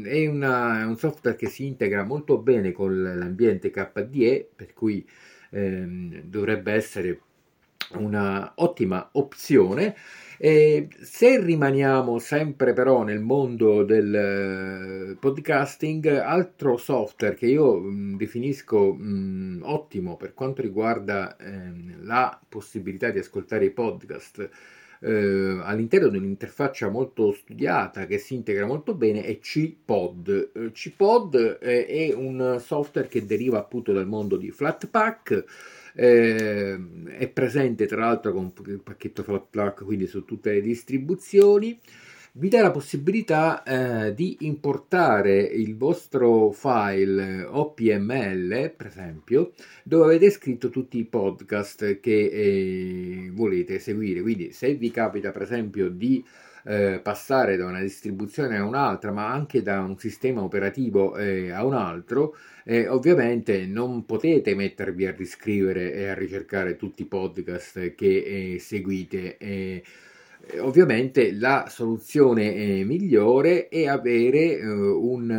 è, 0.03 0.27
una, 0.27 0.85
un 0.85 0.97
software 0.97 1.35
che 1.35 1.47
si 1.47 1.65
integra 1.65 2.03
molto 2.03 2.37
bene 2.37 2.71
con 2.71 3.01
l'ambiente 3.01 3.69
KDE 3.69 4.49
per 4.55 4.73
cui 4.73 5.05
ehm, 5.49 6.21
dovrebbe 6.23 6.73
essere 6.73 7.21
una 7.93 8.51
ottima 8.55 9.09
opzione. 9.13 9.95
E 10.39 10.87
se 11.01 11.41
rimaniamo 11.43 12.19
sempre 12.19 12.73
però 12.73 13.01
nel 13.03 13.21
mondo 13.21 13.83
del 13.83 14.13
eh, 15.13 15.15
podcasting, 15.19 16.05
altro 16.07 16.77
software 16.77 17.33
che 17.35 17.47
io 17.47 17.79
mh, 17.79 18.17
definisco 18.17 18.93
mh, 18.93 19.61
ottimo 19.63 20.15
per 20.15 20.33
quanto 20.35 20.61
riguarda 20.61 21.35
ehm, 21.37 22.05
la 22.05 22.39
possibilità 22.47 23.09
di 23.09 23.17
ascoltare 23.19 23.65
i 23.65 23.71
podcast 23.71 24.49
eh, 25.01 25.59
all'interno 25.61 26.07
di 26.07 26.17
un'interfaccia 26.17 26.89
molto 26.89 27.31
studiata 27.31 28.05
che 28.05 28.17
si 28.17 28.35
integra 28.35 28.65
molto 28.65 28.93
bene 28.95 29.23
è 29.23 29.39
CPod. 29.39 30.51
Eh, 30.53 30.71
CPod 30.71 31.59
eh, 31.61 31.85
è 31.85 32.13
un 32.13 32.57
software 32.59 33.07
che 33.07 33.25
deriva 33.25 33.59
appunto 33.59 33.93
dal 33.93 34.07
mondo 34.07 34.37
di 34.37 34.51
Flatpak 34.51 35.45
eh, 35.93 36.79
è 37.07 37.27
presente 37.27 37.87
tra 37.87 38.01
l'altro 38.01 38.31
con 38.31 38.53
il 38.67 38.79
pacchetto 38.79 39.23
Flatpak, 39.23 39.83
quindi 39.83 40.05
su 40.05 40.23
tutte 40.25 40.51
le 40.53 40.61
distribuzioni. 40.61 41.79
Vi 42.33 42.49
dà 42.49 42.61
la 42.61 42.71
possibilità 42.71 43.63
eh, 43.63 44.13
di 44.13 44.37
importare 44.41 45.39
il 45.39 45.75
vostro 45.75 46.51
file 46.51 47.43
OPML, 47.43 48.73
per 48.75 48.85
esempio, 48.85 49.53
dove 49.83 50.05
avete 50.05 50.29
scritto 50.29 50.69
tutti 50.69 50.99
i 50.99 51.05
podcast 51.05 51.99
che 51.99 52.25
eh, 52.25 53.31
volete 53.33 53.79
seguire. 53.79 54.21
Quindi, 54.21 54.51
se 54.51 54.75
vi 54.75 54.91
capita, 54.91 55.31
per 55.31 55.41
esempio, 55.41 55.89
di 55.89 56.23
eh, 56.65 56.99
passare 57.01 57.55
da 57.55 57.65
una 57.65 57.81
distribuzione 57.81 58.57
a 58.57 58.63
un'altra, 58.65 59.11
ma 59.11 59.31
anche 59.31 59.61
da 59.63 59.79
un 59.79 59.97
sistema 59.97 60.43
operativo 60.43 61.15
eh, 61.15 61.49
a 61.51 61.65
un 61.65 61.73
altro, 61.73 62.35
eh, 62.65 62.87
ovviamente 62.87 63.65
non 63.65 64.05
potete 64.05 64.53
mettervi 64.53 65.07
a 65.07 65.11
riscrivere 65.11 65.93
e 65.93 66.07
a 66.07 66.13
ricercare 66.13 66.75
tutti 66.75 67.01
i 67.03 67.05
podcast 67.05 67.95
che 67.95 68.53
eh, 68.53 68.59
seguite. 68.59 69.37
Eh, 70.49 70.59
ovviamente 70.59 71.31
la 71.33 71.65
soluzione 71.69 72.53
eh, 72.53 72.83
migliore 72.85 73.67
è 73.67 73.87
avere 73.87 74.63
un, 74.65 75.29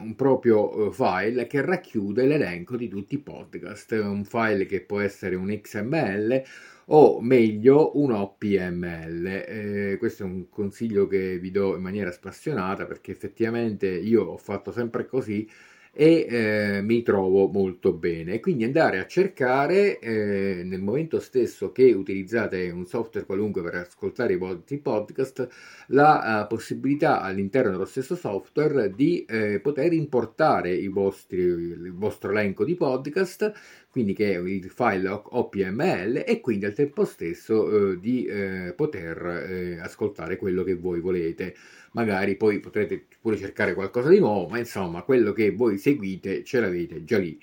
un 0.00 0.14
proprio 0.14 0.90
file 0.92 1.46
che 1.46 1.60
racchiude 1.60 2.26
l'elenco 2.26 2.76
di 2.76 2.88
tutti 2.88 3.14
i 3.14 3.18
podcast, 3.18 3.92
un 3.92 4.24
file 4.24 4.66
che 4.66 4.82
può 4.82 5.00
essere 5.00 5.34
un 5.34 5.48
XML 5.60 6.42
o 6.86 7.20
meglio 7.20 7.98
un 7.98 8.12
OPML. 8.12 9.26
Eh, 9.26 9.96
questo 9.98 10.22
è 10.24 10.26
un 10.26 10.48
consiglio 10.48 11.06
che 11.06 11.38
vi 11.38 11.50
do 11.50 11.76
in 11.76 11.82
maniera 11.82 12.10
spassionata 12.10 12.86
perché 12.86 13.12
effettivamente 13.12 13.88
io 13.88 14.24
ho 14.24 14.36
fatto 14.36 14.72
sempre 14.72 15.06
così 15.06 15.48
e 15.94 16.26
eh, 16.28 16.80
mi 16.82 17.02
trovo 17.02 17.48
molto 17.48 17.92
bene. 17.92 18.40
Quindi 18.40 18.64
andare 18.64 18.98
a 18.98 19.06
cercare 19.06 19.98
eh, 19.98 20.62
nel 20.64 20.80
momento 20.80 21.20
stesso 21.20 21.70
che 21.70 21.92
utilizzate 21.92 22.70
un 22.70 22.86
software 22.86 23.26
qualunque 23.26 23.62
per 23.62 23.74
ascoltare 23.74 24.32
i 24.32 24.38
vostri 24.38 24.78
podcast 24.78 25.48
la 25.88 26.42
uh, 26.42 26.46
possibilità 26.46 27.20
all'interno 27.20 27.72
dello 27.72 27.84
stesso 27.84 28.16
software 28.16 28.94
di 28.94 29.24
eh, 29.26 29.60
poter 29.60 29.92
importare 29.92 30.88
vostri, 30.88 31.38
il 31.38 31.92
vostro 31.92 32.30
elenco 32.30 32.64
di 32.64 32.74
podcast 32.74 33.52
quindi 33.90 34.14
che 34.14 34.34
è 34.34 34.38
il 34.38 34.70
file 34.70 35.08
OPML 35.08 36.24
e 36.26 36.40
quindi 36.40 36.64
al 36.64 36.72
tempo 36.72 37.04
stesso 37.04 37.92
eh, 37.92 38.00
di 38.00 38.24
eh, 38.24 38.72
poter 38.74 39.80
ascoltare 39.82 40.36
quello 40.36 40.62
che 40.62 40.74
voi 40.74 41.00
volete. 41.00 41.54
Magari 41.92 42.36
poi 42.36 42.60
potrete 42.60 43.06
pure 43.20 43.36
cercare 43.36 43.74
qualcosa 43.74 44.08
di 44.08 44.18
nuovo, 44.18 44.48
ma 44.48 44.58
insomma 44.58 45.02
quello 45.02 45.32
che 45.32 45.52
voi 45.52 45.78
seguite 45.78 46.44
ce 46.44 46.60
l'avete 46.60 47.04
già 47.04 47.18
lì. 47.18 47.38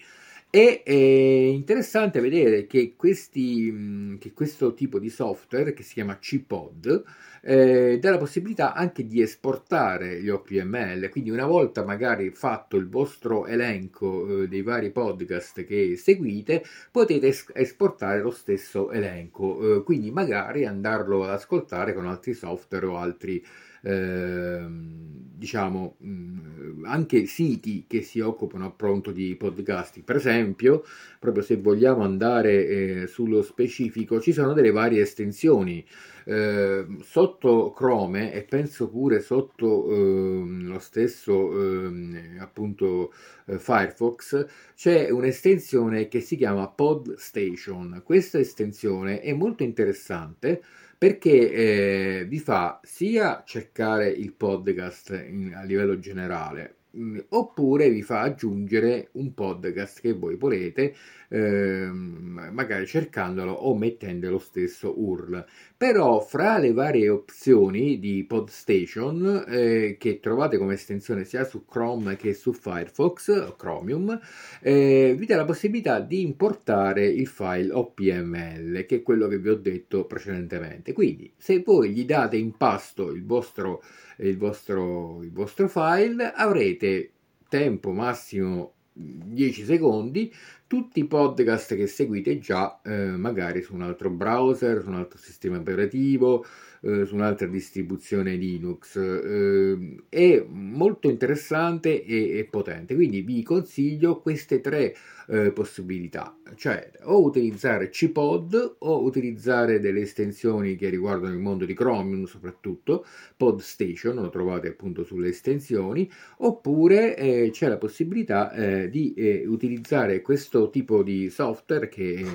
E 0.51 0.81
è 0.83 0.91
interessante 0.91 2.19
vedere 2.19 2.65
che, 2.65 2.95
questi, 2.95 4.17
che 4.19 4.33
questo 4.33 4.73
tipo 4.73 4.97
di 4.97 5.09
software, 5.09 5.73
che 5.73 5.83
si 5.83 5.93
chiama 5.93 6.17
CPod, 6.17 7.03
eh, 7.43 7.99
dà 8.01 8.09
la 8.09 8.17
possibilità 8.17 8.73
anche 8.73 9.05
di 9.05 9.21
esportare 9.21 10.19
gli 10.19 10.29
OPML, 10.29 11.09
quindi 11.09 11.29
una 11.29 11.45
volta 11.45 11.83
magari 11.83 12.31
fatto 12.31 12.77
il 12.77 12.89
vostro 12.89 13.45
elenco 13.45 14.41
eh, 14.43 14.47
dei 14.47 14.63
vari 14.63 14.89
podcast 14.89 15.63
che 15.65 15.95
seguite, 15.95 16.63
potete 16.91 17.27
es- 17.27 17.51
esportare 17.53 18.19
lo 18.19 18.31
stesso 18.31 18.89
elenco, 18.91 19.77
eh, 19.77 19.83
quindi 19.83 20.09
magari 20.09 20.65
andarlo 20.65 21.23
ad 21.23 21.29
ascoltare 21.29 21.93
con 21.93 22.07
altri 22.07 22.33
software 22.33 22.87
o 22.87 22.97
altri 22.97 23.43
eh, 23.83 24.65
diciamo 24.69 25.95
mh, 25.99 26.83
anche 26.85 27.25
siti 27.25 27.85
che 27.87 28.01
si 28.01 28.19
occupano 28.19 28.65
appunto 28.65 29.11
di 29.11 29.35
podcasting 29.35 30.05
per 30.05 30.17
esempio 30.17 30.83
proprio 31.19 31.43
se 31.43 31.57
vogliamo 31.57 32.03
andare 32.03 32.67
eh, 33.03 33.07
sullo 33.07 33.41
specifico 33.41 34.19
ci 34.19 34.33
sono 34.33 34.53
delle 34.53 34.71
varie 34.71 35.01
estensioni. 35.01 35.85
Eh, 36.25 36.85
sotto 37.01 37.71
Chrome 37.71 38.31
e 38.33 38.43
penso 38.43 38.87
pure 38.89 39.19
sotto 39.19 39.89
ehm, 39.91 40.67
lo 40.67 40.77
stesso 40.77 41.51
ehm, 41.87 42.37
appunto 42.39 43.11
eh, 43.45 43.57
Firefox 43.57 44.45
c'è 44.75 45.09
un'estensione 45.09 46.07
che 46.07 46.19
si 46.21 46.35
chiama 46.37 46.67
PodStation. 46.69 48.01
Questa 48.05 48.37
estensione 48.37 49.21
è 49.21 49.33
molto 49.33 49.63
interessante 49.63 50.61
perché 50.99 52.19
eh, 52.19 52.25
vi 52.25 52.39
fa 52.39 52.81
sia 52.83 53.43
cercare 53.45 54.09
il 54.09 54.33
podcast 54.33 55.11
in, 55.11 55.53
a 55.55 55.63
livello 55.63 55.97
generale, 55.97 56.78
mh, 56.99 57.19
oppure 57.29 57.89
vi 57.89 58.01
fa 58.01 58.21
aggiungere 58.21 59.09
un 59.13 59.33
podcast 59.33 60.01
che 60.01 60.13
voi 60.13 60.35
volete 60.35 60.93
ehm, 61.29 62.49
magari 62.51 62.85
cercandolo 62.85 63.51
o 63.51 63.75
mettendo 63.75 64.29
lo 64.29 64.39
stesso 64.39 64.93
URL. 64.99 65.45
Però 65.77 66.19
fra 66.19 66.57
le 66.57 66.73
varie 66.73 67.09
opzioni 67.09 67.99
di 67.99 68.25
PodStation 68.25 69.45
eh, 69.47 69.95
che 69.97 70.19
trovate 70.19 70.57
come 70.57 70.73
estensione 70.73 71.23
sia 71.23 71.45
su 71.45 71.65
Chrome 71.65 72.17
che 72.17 72.33
su 72.33 72.51
Firefox, 72.51 73.55
Chromium, 73.55 74.19
eh, 74.61 75.15
vi 75.17 75.25
dà 75.25 75.37
la 75.37 75.45
possibilità 75.45 75.99
di 76.01 76.21
importare 76.21 77.05
il 77.05 77.27
file 77.27 77.71
OPML, 77.71 78.85
che 78.85 78.97
è 78.97 79.01
quello 79.01 79.27
che 79.27 79.37
vi 79.37 79.49
ho 79.49 79.55
detto 79.55 80.05
precedentemente. 80.05 80.91
Quindi 80.91 81.31
se 81.37 81.61
voi 81.61 81.91
gli 81.91 82.05
date 82.05 82.35
in 82.35 82.57
pasto 82.57 83.11
il 83.11 83.25
vostro, 83.25 83.81
il 84.19 84.37
vostro, 84.37 85.21
il 85.23 85.31
vostro 85.31 85.67
file, 85.67 86.31
avrete 86.31 87.11
tempo 87.47 87.91
massimo 87.91 88.73
10 88.93 89.63
secondi 89.63 90.31
tutti 90.67 90.99
i 90.99 91.05
podcast 91.05 91.75
che 91.75 91.87
seguite 91.87 92.37
già 92.37 92.79
eh, 92.83 93.07
magari 93.17 93.61
su 93.63 93.73
un 93.73 93.81
altro 93.81 94.11
browser, 94.11 94.83
su 94.83 94.89
un 94.89 94.95
altro 94.95 95.17
sistema 95.17 95.57
operativo, 95.57 96.45
eh, 96.81 97.05
su 97.05 97.15
un'altra 97.15 97.47
distribuzione 97.47 98.35
Linux. 98.35 98.95
Eh, 98.97 100.03
è 100.09 100.45
molto 100.47 101.09
interessante 101.09 102.03
e, 102.03 102.37
e, 102.37 102.43
potente, 102.45 102.93
quindi 102.93 103.21
vi 103.21 103.41
consiglio 103.41 104.19
queste 104.19 104.61
tre 104.61 104.93
eh, 105.29 105.51
possibilità, 105.51 106.35
cioè 106.55 106.91
o 107.03 107.23
utilizzare 107.23 107.89
CPod 107.89 108.77
o 108.79 109.03
utilizzare 109.03 109.79
delle 109.79 110.01
estensioni 110.01 110.75
che 110.75 110.89
riguardano 110.89 111.33
il 111.33 111.39
mondo 111.39 111.65
di 111.65 111.73
Chromium 111.73 112.25
soprattutto, 112.25 113.05
PodStation, 113.37 114.15
lo 114.15 114.29
trovate 114.29 114.69
appunto 114.69 115.03
sulle 115.03 115.29
estensioni, 115.29 116.09
oppure 116.37 117.15
eh, 117.15 117.49
c'è 117.51 117.67
la 117.67 117.77
possibilità 117.77 118.51
eh, 118.51 118.89
di 118.89 119.13
eh, 119.13 119.45
utilizzare 119.45 120.21
questo 120.21 120.69
tipo 120.69 121.03
di 121.03 121.29
software 121.29 121.89
che 121.89 122.25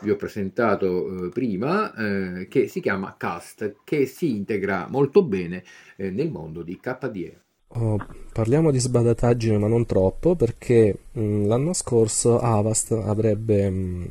vi 0.00 0.10
ho 0.10 0.16
presentato 0.16 1.26
eh, 1.26 1.28
prima, 1.30 1.92
eh, 1.94 2.46
che 2.48 2.68
si 2.68 2.80
chiama 2.80 3.16
Cast, 3.16 3.76
che 3.84 4.06
si 4.06 4.30
integra 4.30 4.86
molto 4.88 5.24
bene 5.24 5.64
eh, 5.96 6.10
nel 6.10 6.30
mondo 6.30 6.62
di 6.62 6.78
KDE. 6.78 7.43
Oh, 7.76 7.98
parliamo 8.32 8.70
di 8.70 8.78
sbadataggine 8.78 9.58
ma 9.58 9.66
non 9.66 9.84
troppo 9.84 10.36
perché 10.36 10.96
mh, 11.10 11.20
mm, 11.20 11.46
l'anno 11.46 11.72
scorso 11.72 12.38
Avast 12.38 12.92
avrebbe 12.92 13.68
mh, 13.68 13.74
mm, 13.74 14.04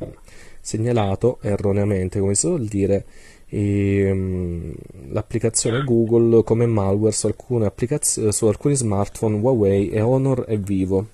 segnalato 0.60 1.38
erroneamente, 1.40 2.20
come 2.20 2.34
si 2.34 2.46
vuol 2.46 2.66
dire, 2.66 3.06
e, 3.46 4.12
mh, 4.12 4.16
mm, 4.18 4.72
l'applicazione 5.12 5.82
Google 5.82 6.44
come 6.44 6.66
malware 6.66 7.12
su, 7.12 7.32
applicaz- 7.62 8.28
su 8.28 8.46
alcuni 8.46 8.76
smartphone 8.76 9.36
Huawei 9.36 9.88
e 9.88 10.00
Honor 10.02 10.44
e 10.46 10.58
Vivo. 10.58 11.06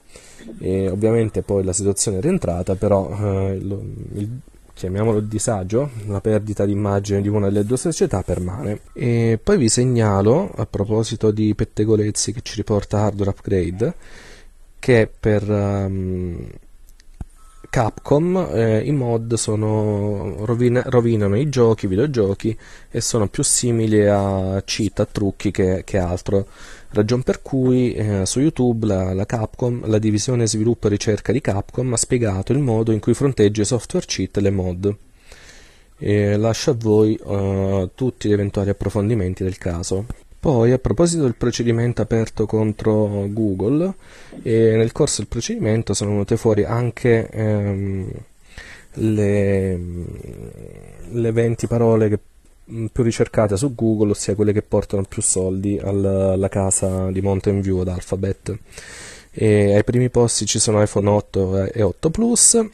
E 0.59 0.89
ovviamente 0.89 1.43
poi 1.43 1.63
la 1.63 1.73
situazione 1.73 2.19
è 2.19 2.21
rientrata, 2.21 2.75
però 2.75 3.11
eh, 3.11 3.55
il, 3.55 3.95
il, 4.15 4.41
chiamiamolo 4.81 5.21
disagio, 5.21 5.91
la 6.07 6.23
perdita 6.23 6.65
di 6.65 6.73
immagine 6.73 7.21
di 7.21 7.29
una 7.29 7.49
delle 7.49 7.67
due 7.67 7.77
società 7.77 8.23
permane. 8.23 8.81
E 8.95 9.39
poi 9.43 9.59
vi 9.59 9.69
segnalo, 9.69 10.51
a 10.57 10.65
proposito 10.65 11.31
di 11.31 11.55
pettegolezzi 11.55 12.33
che 12.33 12.41
ci 12.41 12.57
riporta 12.57 13.01
Hardware 13.01 13.29
Upgrade, 13.29 13.95
che 14.79 15.07
per 15.21 15.47
um, 15.51 16.49
Capcom 17.69 18.49
eh, 18.55 18.81
i 18.81 18.93
mod 18.93 19.35
sono, 19.35 20.47
rovina, 20.47 20.83
rovinano 20.87 21.37
i 21.37 21.51
giochi, 21.51 21.85
i 21.85 21.89
videogiochi 21.89 22.59
e 22.91 23.03
sono 23.03 23.29
più 23.29 23.43
simili 23.43 24.07
a 24.07 24.63
cheat, 24.65 25.01
a 25.01 25.05
trucchi 25.05 25.51
che, 25.51 25.83
che 25.85 25.99
altro 25.99 26.47
ragion 26.91 27.23
per 27.23 27.43
cui 27.43 27.93
eh, 27.93 28.27
su 28.27 28.41
YouTube 28.41 28.87
la, 28.87 29.13
la, 29.13 29.27
Capcom, 29.27 29.87
la 29.89 29.99
divisione 29.99 30.47
sviluppo 30.47 30.87
e 30.87 30.91
ricerca 30.91 31.33
di 31.33 31.41
Capcom 31.41 31.93
ha 31.93 31.97
spiegato 31.97 32.53
il 32.53 32.59
modo 32.59 32.93
in 32.93 33.01
cui 33.01 33.15
fronteggia 33.15 33.63
i 33.63 33.67
software 33.67 34.07
cheat 34.07 34.37
e 34.37 34.41
le 34.41 34.51
mod. 34.51 34.97
e 35.99 36.37
lascio 36.37 36.71
a 36.71 36.77
voi 36.79 37.19
uh, 37.23 37.91
tutti 37.95 38.29
gli 38.29 38.33
eventuali 38.33 38.71
approfondimenti 38.71 39.45
del 39.45 39.59
caso. 39.59 40.07
Poi, 40.41 40.73
a 40.73 40.79
proposito 40.79 41.25
del 41.25 41.35
procedimento 41.35 42.01
aperto 42.01 42.47
contro 42.47 43.27
Google, 43.29 43.93
eh, 44.43 44.75
nel 44.75 44.91
corso 44.91 45.19
del 45.19 45.29
procedimento 45.29 45.93
sono 45.93 46.13
venute 46.13 46.39
fuori 46.39 46.65
anche 46.65 47.29
ehm, 47.29 48.11
le, 48.95 49.79
le 51.11 51.33
20 51.33 51.67
parole 51.67 52.09
che, 52.09 52.19
più 52.93 53.03
ricercate 53.03 53.57
su 53.57 53.75
Google, 53.75 54.11
ossia 54.11 54.35
quelle 54.35 54.53
che 54.53 54.63
portano 54.63 55.03
più 55.09 55.23
soldi 55.23 55.79
alla, 55.79 56.49
casa 56.49 57.11
di 57.11 57.21
Mountain 57.21 57.61
View 57.61 57.81
ad 57.81 57.89
Alphabet. 57.89 58.57
E 59.33 59.75
ai 59.75 59.85
primi 59.85 60.11
posti 60.11 60.47
ci 60.47 60.59
sono 60.59 60.83
iPhone 60.83 61.09
8 61.09 61.65
e 61.73 61.83
8 61.83 62.11
Plus, 62.11 62.69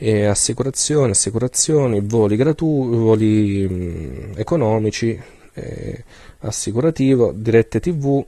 e 0.00 0.26
assicurazioni, 0.26 1.10
assicurazioni, 1.10 2.00
voli 2.00 2.36
gratuiti, 2.36 2.96
voli 2.96 3.68
mh, 3.68 3.74
mm, 3.74 4.32
economici, 4.36 5.20
eh, 5.54 6.04
assicurativo, 6.40 7.32
dirette 7.34 7.80
TV, 7.80 8.24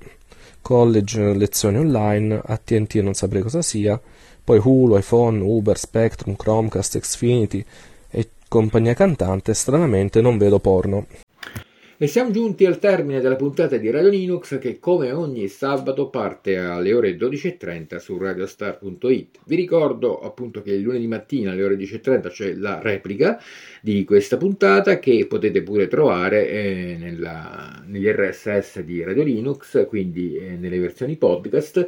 college, 0.61 1.33
lezioni 1.35 1.79
online, 1.79 2.41
AT&T 2.45 2.95
non 2.97 3.15
saprei 3.15 3.43
cosa 3.43 3.63
sia, 3.63 4.01
poi 4.43 4.61
Hulu, 4.63 4.97
iPhone, 4.97 5.41
Uber, 5.41 5.79
Spectrum, 5.79 6.35
Chromecast, 6.35 6.99
Xfinity 6.99 7.65
compagnia 8.51 8.95
cantante, 8.95 9.55
stranamente 9.55 10.21
non 10.21 10.37
vedo 10.37 10.59
porno. 10.59 11.07
E 11.97 12.07
siamo 12.09 12.33
giunti 12.33 12.65
al 12.65 12.81
termine 12.81 13.21
della 13.21 13.37
puntata 13.37 13.77
di 13.77 13.91
Radio 13.91 14.09
Linux 14.09 14.59
che 14.59 14.81
come 14.81 15.13
ogni 15.13 15.47
sabato 15.47 16.09
parte 16.09 16.57
alle 16.57 16.93
ore 16.93 17.17
12.30 17.17 17.99
su 17.99 18.19
radiostar.it. 18.19 19.39
Vi 19.45 19.55
ricordo 19.55 20.19
appunto 20.19 20.63
che 20.63 20.73
il 20.73 20.81
lunedì 20.81 21.07
mattina 21.07 21.53
alle 21.53 21.63
ore 21.63 21.77
10.30 21.77 22.29
c'è 22.31 22.55
la 22.55 22.81
replica 22.83 23.41
di 23.83 24.03
questa 24.03 24.37
puntata 24.37 24.99
che 24.99 25.27
potete 25.29 25.63
pure 25.63 25.87
trovare 25.87 26.49
eh, 26.49 26.97
nella, 26.99 27.81
negli 27.87 28.09
RSS 28.09 28.81
di 28.81 29.05
Radio 29.05 29.23
Linux, 29.23 29.87
quindi 29.87 30.37
eh, 30.37 30.57
nelle 30.57 30.79
versioni 30.81 31.17
podcast 31.17 31.87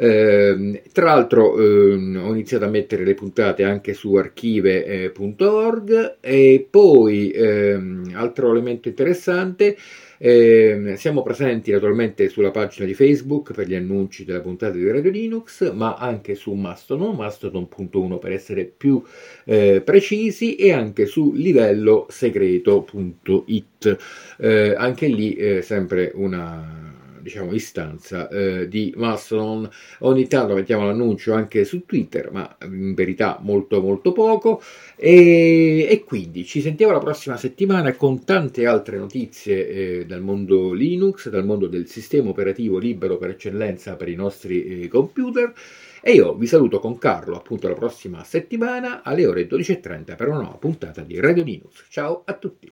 eh, 0.00 0.82
tra 0.92 1.06
l'altro 1.06 1.58
eh, 1.58 1.94
ho 1.94 2.32
iniziato 2.32 2.64
a 2.64 2.68
mettere 2.68 3.04
le 3.04 3.14
puntate 3.14 3.64
anche 3.64 3.94
su 3.94 4.14
archive.org 4.14 6.18
e 6.20 6.68
poi 6.70 7.32
ehm, 7.32 8.12
altro 8.14 8.52
elemento 8.52 8.86
interessante 8.88 9.76
eh, 10.18 10.94
siamo 10.96 11.22
presenti 11.22 11.70
naturalmente 11.70 12.28
sulla 12.28 12.50
pagina 12.50 12.86
di 12.86 12.94
Facebook 12.94 13.52
per 13.52 13.68
gli 13.68 13.74
annunci 13.74 14.24
della 14.24 14.40
puntata 14.40 14.72
di 14.72 14.90
Radio 14.90 15.10
Linux, 15.10 15.72
ma 15.72 15.94
anche 15.94 16.34
su 16.34 16.52
Mastodon, 16.52 17.14
mastodon.1 17.14 18.18
per 18.18 18.32
essere 18.32 18.64
più 18.64 19.02
eh, 19.44 19.80
precisi, 19.84 20.56
e 20.56 20.72
anche 20.72 21.06
su 21.06 21.32
livello 21.32 22.06
segreto.it. 22.08 23.96
Eh, 24.38 24.74
anche 24.76 25.06
lì 25.06 25.34
eh, 25.34 25.62
sempre 25.62 26.10
una 26.14 26.88
diciamo, 27.28 27.52
istanza 27.52 28.28
eh, 28.28 28.68
di 28.68 28.92
Mastodon. 28.96 29.68
Ogni 30.00 30.26
tanto 30.26 30.54
mettiamo 30.54 30.86
l'annuncio 30.86 31.34
anche 31.34 31.64
su 31.64 31.84
Twitter, 31.84 32.32
ma 32.32 32.56
in 32.62 32.94
verità 32.94 33.38
molto 33.40 33.80
molto 33.80 34.12
poco. 34.12 34.62
E, 34.96 35.86
e 35.88 36.04
quindi 36.04 36.44
ci 36.44 36.60
sentiamo 36.60 36.92
la 36.92 36.98
prossima 36.98 37.36
settimana 37.36 37.94
con 37.94 38.24
tante 38.24 38.66
altre 38.66 38.96
notizie 38.98 39.68
eh, 39.68 40.06
dal 40.06 40.22
mondo 40.22 40.72
Linux, 40.72 41.28
dal 41.28 41.44
mondo 41.44 41.66
del 41.66 41.86
sistema 41.86 42.30
operativo 42.30 42.78
libero 42.78 43.18
per 43.18 43.30
eccellenza 43.30 43.96
per 43.96 44.08
i 44.08 44.14
nostri 44.14 44.82
eh, 44.82 44.88
computer. 44.88 45.52
E 46.00 46.12
io 46.12 46.34
vi 46.34 46.46
saluto 46.46 46.78
con 46.80 46.96
Carlo 46.96 47.36
appunto 47.36 47.68
la 47.68 47.74
prossima 47.74 48.24
settimana 48.24 49.02
alle 49.02 49.26
ore 49.26 49.46
12.30 49.46 50.16
per 50.16 50.28
una 50.28 50.40
nuova 50.40 50.56
puntata 50.56 51.02
di 51.02 51.20
Radio 51.20 51.42
Linux. 51.44 51.84
Ciao 51.90 52.22
a 52.24 52.32
tutti! 52.34 52.70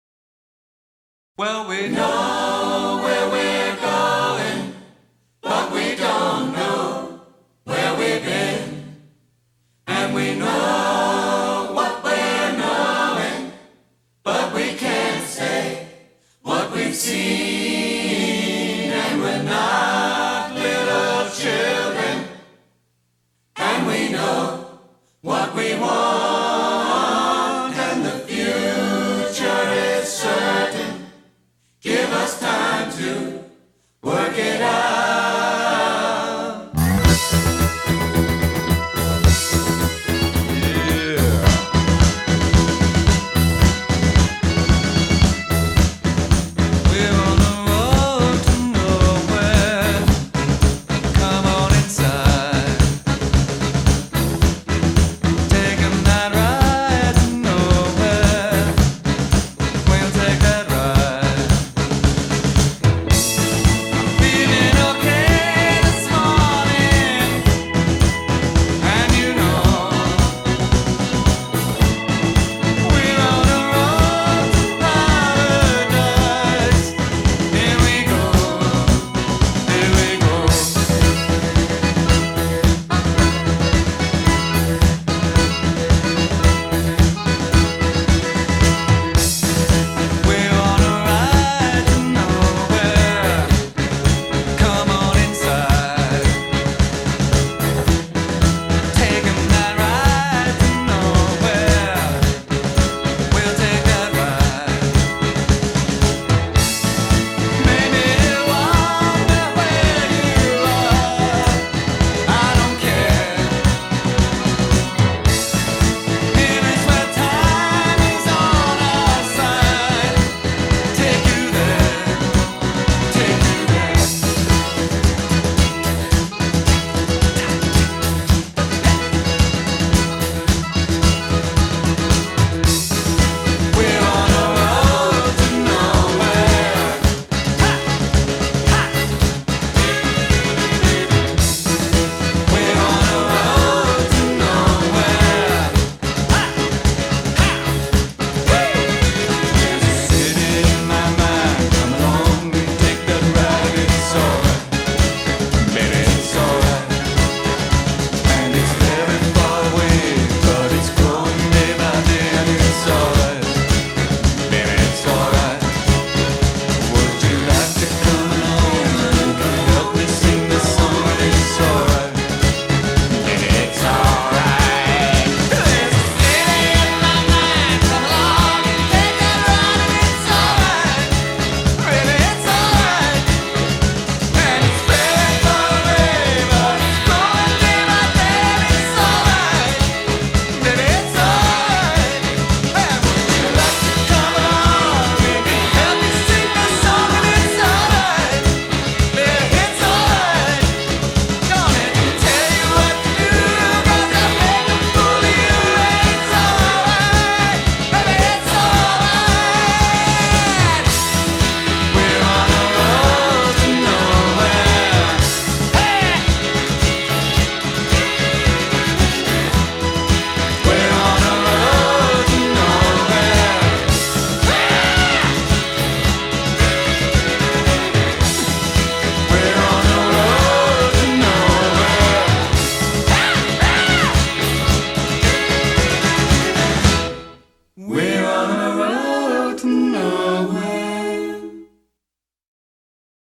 Well, 1.37 1.67
we 1.67 1.89
know 1.89 3.01
where 3.03 3.29
we're 3.33 3.64
but 5.45 5.71
we 5.73 5.95
don't 5.95 6.53
know 6.53 7.21
where 7.65 7.95
we've 7.99 8.25
been, 8.25 8.97
and 9.87 10.15
we 10.15 10.35
know 10.35 11.71
what 11.75 12.03
we're 12.03 12.53
knowing, 12.57 13.53
but 14.23 14.55
we 14.55 14.75
can't 14.75 15.27
say 15.27 15.87
what 16.43 16.73
we've 16.75 16.95
seen. 16.95 17.44